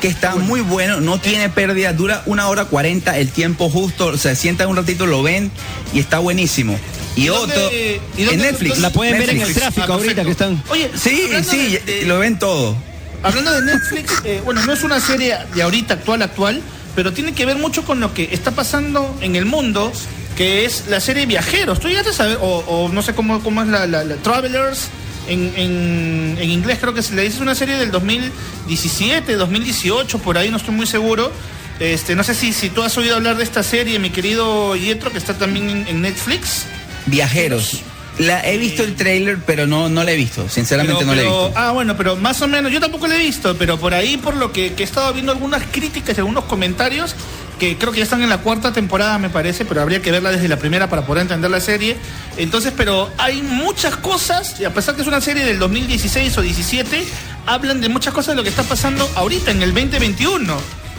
[0.00, 4.34] que está muy bueno, no tiene pérdida, dura una hora cuarenta, el tiempo justo, se
[4.36, 5.50] sientan un ratito, lo ven
[5.94, 6.78] y está buenísimo.
[7.16, 8.78] Y, ¿Y otro, dónde- y dónde- en Netflix.
[8.78, 10.62] La pueden ver en el tráfico Ah, ahorita que están.
[10.68, 12.76] Oye, Sí, sí, de- de- lo ven todo.
[13.22, 16.62] Hablando de Netflix, eh, bueno, no es una serie de ahorita, actual, actual,
[16.94, 19.92] pero tiene que ver mucho con lo que está pasando en el mundo,
[20.36, 21.80] que es la serie Viajeros.
[21.80, 24.88] ¿Tú llegaste a saber, o, o no sé cómo, cómo es la, la- la- Travelers,
[25.28, 30.50] en, en- inglés creo que se le dice, una serie del 2017, 2018, por ahí
[30.50, 31.30] no estoy muy seguro.
[31.78, 35.12] Este, no sé si, si tú has oído hablar de esta serie, mi querido Yetro,
[35.12, 36.64] que está también en Netflix.
[37.06, 37.82] Viajeros.
[38.18, 40.48] La, he visto el trailer, pero no, no la he visto.
[40.48, 41.52] Sinceramente Pero- no la he visto.
[41.54, 44.36] Ah, bueno, pero más o menos, yo tampoco la he visto, pero por ahí, por
[44.36, 47.14] lo que, que he estado viendo algunas críticas y algunos comentarios,
[47.58, 50.30] que creo que ya están en la cuarta temporada, me parece, pero habría que verla
[50.30, 51.96] desde la primera para poder entender la serie.
[52.36, 56.42] Entonces, pero hay muchas cosas, y a pesar que es una serie del 2016 o
[56.42, 57.04] 17,
[57.46, 60.56] hablan de muchas cosas de lo que está pasando ahorita, en el 2021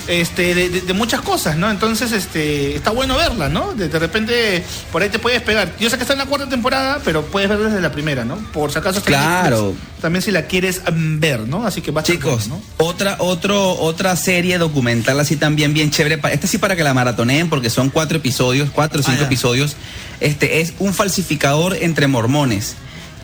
[0.09, 1.69] este, de, de- de muchas cosas, ¿no?
[1.69, 3.73] Entonces, este, está bueno verla, ¿no?
[3.73, 5.71] De, de repente, por ahí te puedes pegar.
[5.79, 8.35] Yo sé que está en la cuarta temporada, pero puedes ver desde la primera, ¿no?
[8.51, 9.73] Por si acaso Claro.
[10.01, 11.65] También si la quieres mm, ver, ¿no?
[11.65, 12.61] Así que va Chicos, ¿no?
[12.77, 16.19] otra, otro, otra serie documental así también bien chévere.
[16.31, 19.25] Esta sí para que la maratoneen porque son cuatro episodios, cuatro o cinco ya.
[19.25, 19.75] episodios.
[20.21, 22.75] Este es un falsificador entre mormones.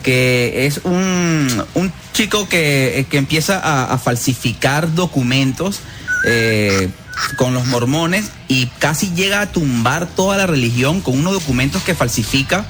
[0.02, 5.80] Que es un, un chico que, que empieza a, a falsificar documentos.
[6.26, 6.90] Eh,
[7.36, 11.94] con los mormones y casi llega a tumbar toda la religión con unos documentos que
[11.94, 12.66] falsifica.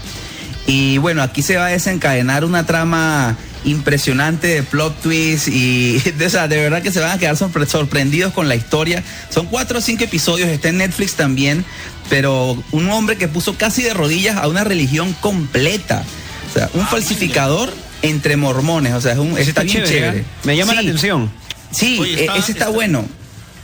[0.68, 6.26] Y bueno, aquí se va a desencadenar una trama impresionante de plot twist y de,
[6.26, 9.02] o sea, de verdad que se van a quedar sorpre- sorprendidos con la historia.
[9.30, 11.64] Son cuatro o cinco episodios, está en Netflix también,
[12.08, 16.04] pero un hombre que puso casi de rodillas a una religión completa.
[16.50, 20.18] O sea, un falsificador entre mormones, o sea, es un, está, bien chévere, chévere.
[20.20, 20.24] ¿eh?
[20.44, 21.30] Me llama la atención.
[21.72, 23.04] Sí, Oye, e- está- ese está, está- bueno.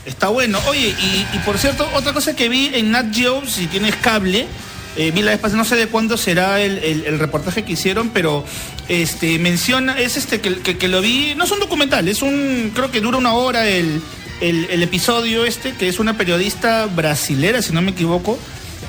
[0.07, 0.59] Está bueno.
[0.69, 4.47] Oye, y, y por cierto, otra cosa que vi en Nat Geo, si tienes cable,
[4.97, 7.73] eh, vi la vez pasada, no sé de cuándo será el, el- el reportaje que
[7.73, 8.45] hicieron, pero
[8.89, 12.73] este menciona, es este que, que- que lo vi, no es un documental, es un,
[12.75, 14.03] creo que dura una hora el,
[14.41, 18.39] el- episodio este, que es una periodista brasilera, si no me equivoco.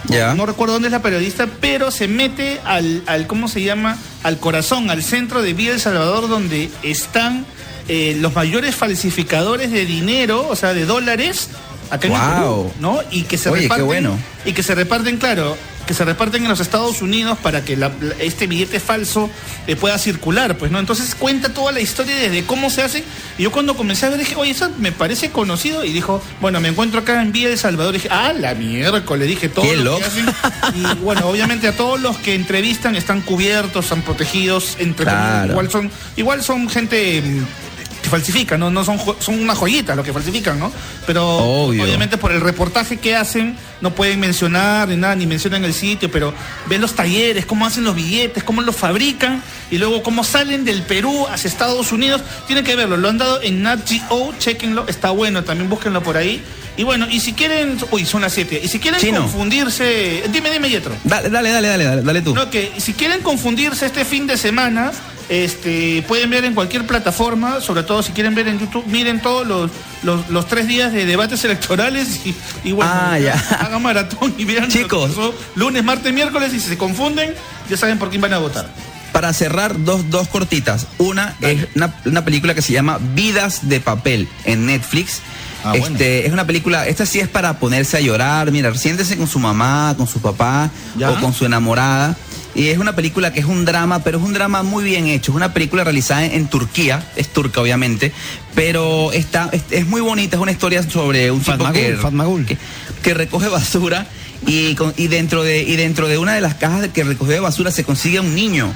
[0.10, 0.34] Ya.
[0.34, 3.98] No recuerdo dónde es la periodista, pero se mete al, al, ¿cómo se llama?
[4.24, 7.46] Al corazón, al centro de Villa El Salvador, donde están
[7.88, 11.50] eh, los mayores falsificadores de dinero, o sea, de dólares,
[11.90, 12.14] acá en.
[12.14, 13.00] Perú, ¿no?
[13.12, 14.18] Y que se Oye, reparten, bueno.
[14.46, 17.92] y que se reparten, claro, que se reparten en los Estados Unidos para que la-
[18.20, 19.30] este billete falso
[19.68, 20.80] eh, pueda circular, pues, ¿no?
[20.80, 23.04] Entonces cuenta toda la historia desde cómo se hace.
[23.38, 25.84] Y yo cuando comencé a ver dije, oye, eso me parece conocido.
[25.84, 27.96] Y dijo, bueno, me encuentro acá en Villa El Salvador.
[27.96, 30.26] Y dije, ah, la miércoles, dije todo Qué lo que hacen.
[30.74, 35.52] Y bueno, obviamente a todos los que entrevistan están cubiertos, están protegidos, entre Claro.
[35.52, 37.22] igual son, igual son gente
[38.14, 38.70] mm, que falsifica, ¿no?
[38.70, 40.72] No son, son una joyita lo que falsifican, ¿no?
[41.06, 41.84] Pero Obvio.
[41.84, 46.12] obviamente por el reportaje que hacen, no pueden mencionar ni nada, ni mencionan el sitio,
[46.12, 46.34] pero
[46.68, 49.42] ven los talleres, cómo hacen los billetes, cómo los fabrican
[49.72, 52.22] y luego cómo salen del Perú hacia Estados Unidos.
[52.48, 56.18] Tienen que verlo, lo han dado en Nat Geo, chequenlo, está bueno, también búsquenlo por
[56.18, 56.44] ahí.
[56.78, 59.22] Y bueno, y si quieren, uy, son las 7, y si quieren Chino.
[59.22, 60.96] confundirse, dime, dime, Yetro.
[61.04, 62.34] Dale, dale, dale, dale, dale, tú.
[62.34, 64.92] No, que si quieren confundirse este fin de semana,
[65.30, 69.46] este, pueden ver en cualquier plataforma, sobre todo si quieren ver en YouTube, miren todos
[69.48, 69.72] los,
[70.04, 73.34] los, los tres días de debates electorales y, y bueno, Ah, ya.
[73.60, 75.12] hagan maratón y vean Chicos.
[75.12, 77.34] pasó lunes, martes, miércoles y si se confunden,
[77.70, 78.68] ya saben por quién van a votar.
[79.12, 80.88] Para cerrar, dos, dos cortitas.
[80.98, 85.22] Una es una, una película que se llama Vidas de Papel en Netflix.
[85.64, 85.86] Ah, bueno.
[85.88, 88.52] este, Es una película, esta sí es para ponerse a llorar.
[88.52, 91.12] Mira, siéntese con su mamá, con su papá Ya.
[91.12, 92.16] o con su enamorada.
[92.56, 95.32] Y es una película que es un drama, pero es un drama muy bien hecho.
[95.32, 98.12] Es una película realizada en, en Turquía, es turca obviamente,
[98.54, 101.98] pero está, es, es muy bonita, es una historia sobre un tipo que,
[102.46, 102.58] que,
[103.02, 104.06] que recoge basura
[104.46, 107.40] y, con- y, dentro de, y dentro de una de las cajas que recogió de
[107.40, 108.72] basura se consigue un niño.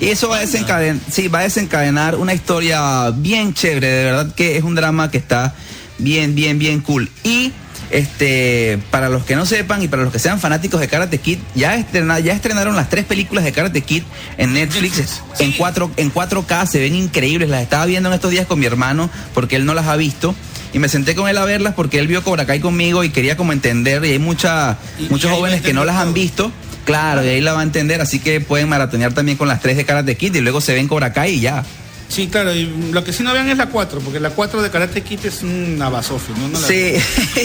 [0.00, 4.34] Y eso va a desencadenar, sí, va a desencadenar una historia bien chévere, de verdad
[4.34, 5.54] que es un drama que está
[5.98, 7.10] bien, bien, bien cool.
[7.24, 7.52] Y
[7.90, 11.38] este, para los que no sepan y para los que sean fanáticos de Karate Kid,
[11.54, 14.02] ya, estrena- ya estrenaron las tres películas de Karate Kid
[14.38, 15.22] en Netflix.
[15.38, 18.66] En, 4, en 4K se ven increíbles, las estaba viendo en estos días con mi
[18.66, 20.34] hermano porque él no las ha visto.
[20.72, 23.36] Y me senté con él a verlas porque él vio Cobra Kai conmigo y quería
[23.36, 24.04] como entender.
[24.04, 24.76] Y hay mucha,
[25.08, 26.52] muchos jóvenes que no las han visto.
[26.84, 29.76] Claro, y ahí la va a entender, así que pueden maratonear también con las tres
[29.76, 31.64] de Karate Kid y luego se ven Cobra Kai y ya.
[32.08, 34.70] Sí, claro, y lo que sí no vean es la 4, porque la 4 de
[34.70, 36.48] Karate Kid es una basofia, ¿no?
[36.48, 36.94] No la- Sí,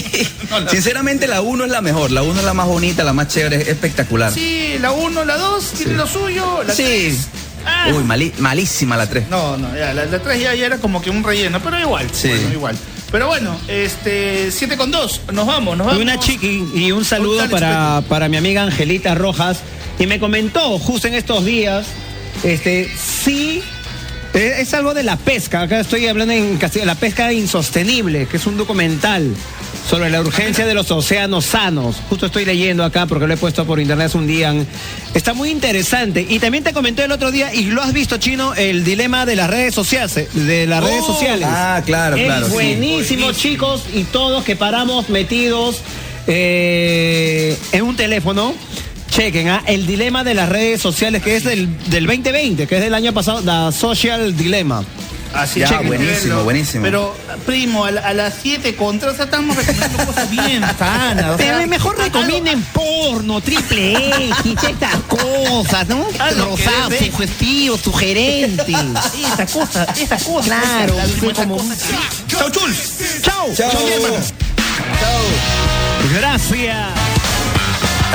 [0.70, 3.62] sinceramente la 1 es la mejor, la 1 es la más bonita, la más chévere,
[3.62, 4.32] es espectacular.
[4.32, 6.84] Sí, la 1, la 2 tiene lo suyo, la Sí.
[6.84, 7.96] 3.
[7.96, 9.30] Uy, mali- malísima la 3.
[9.30, 12.08] No, no, ya, la, 3 ya, ya era como que un relleno, pero igual.
[12.12, 12.30] Sí.
[12.30, 12.78] bueno, igual.
[13.12, 16.02] Pero bueno, este 7 con 2, nos vamos, nos Y vamos.
[16.04, 19.60] una chiqui y un saludo para, para mi amiga Angelita Rojas.
[20.00, 21.86] Y me comentó justo en estos días,
[22.44, 23.64] este, sí, eh,
[24.34, 25.62] es algo de la pesca.
[25.62, 29.34] Acá estoy hablando en castellano, la pesca insostenible, que es un documental
[29.90, 31.98] sobre la urgencia de los océanos sanos.
[32.10, 34.54] Justo estoy leyendo acá porque lo he puesto por internet hace un día.
[35.14, 36.26] Está muy interesante.
[36.30, 39.36] Y también te comenté el otro día, y lo has visto, Chino, el dilema de
[39.36, 40.28] las redes sociales.
[40.34, 41.48] De las redes Oh, sociales.
[41.50, 42.54] ah, claro, Es claro, sí.
[42.54, 45.82] buenísimo, chicos, y todos que paramos metidos
[46.28, 48.54] eh, en un teléfono.
[49.12, 49.62] Chequen, ¿ah?
[49.68, 53.14] el dilema de las redes sociales, que es del, del 2020, que es del año
[53.14, 54.84] pasado, la Social Dilemma.
[55.34, 56.44] Así Ya, chequen, buenísimo, verlo.
[56.44, 56.84] buenísimo.
[56.84, 61.26] Pero, primo, a, la- a las 7 contra, o sea, estamos recomendando cosas bien sanas.
[61.32, 63.94] o sea, Pero mejor algo- recomienden porno, triple
[64.44, 66.06] X, estas cosas, ¿no?
[66.38, 68.68] Rosados, sugestivos, sugerentes.
[68.68, 70.62] Esa cosa, esa cosa.
[70.62, 70.96] Claro,
[71.36, 71.76] como que-
[72.28, 72.76] Chau, Chul.
[73.22, 73.56] Chau.
[73.56, 73.72] Chau.
[73.72, 74.24] Chau, Germán.
[76.14, 76.78] Gracias.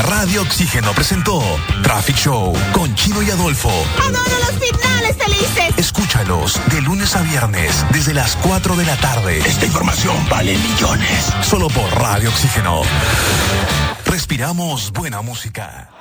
[0.03, 1.42] Radio Oxígeno presentó
[1.82, 3.70] Traffic Show con Chino y Adolfo.
[3.99, 5.74] ¡Adoro los finales felices!
[5.78, 9.38] Escúchalos de lunes a viernes desde las 4 de la tarde.
[9.38, 11.32] Esta información vale millones.
[11.42, 12.82] Solo por Radio Oxígeno.
[14.05, 15.95] Respiramos buena música.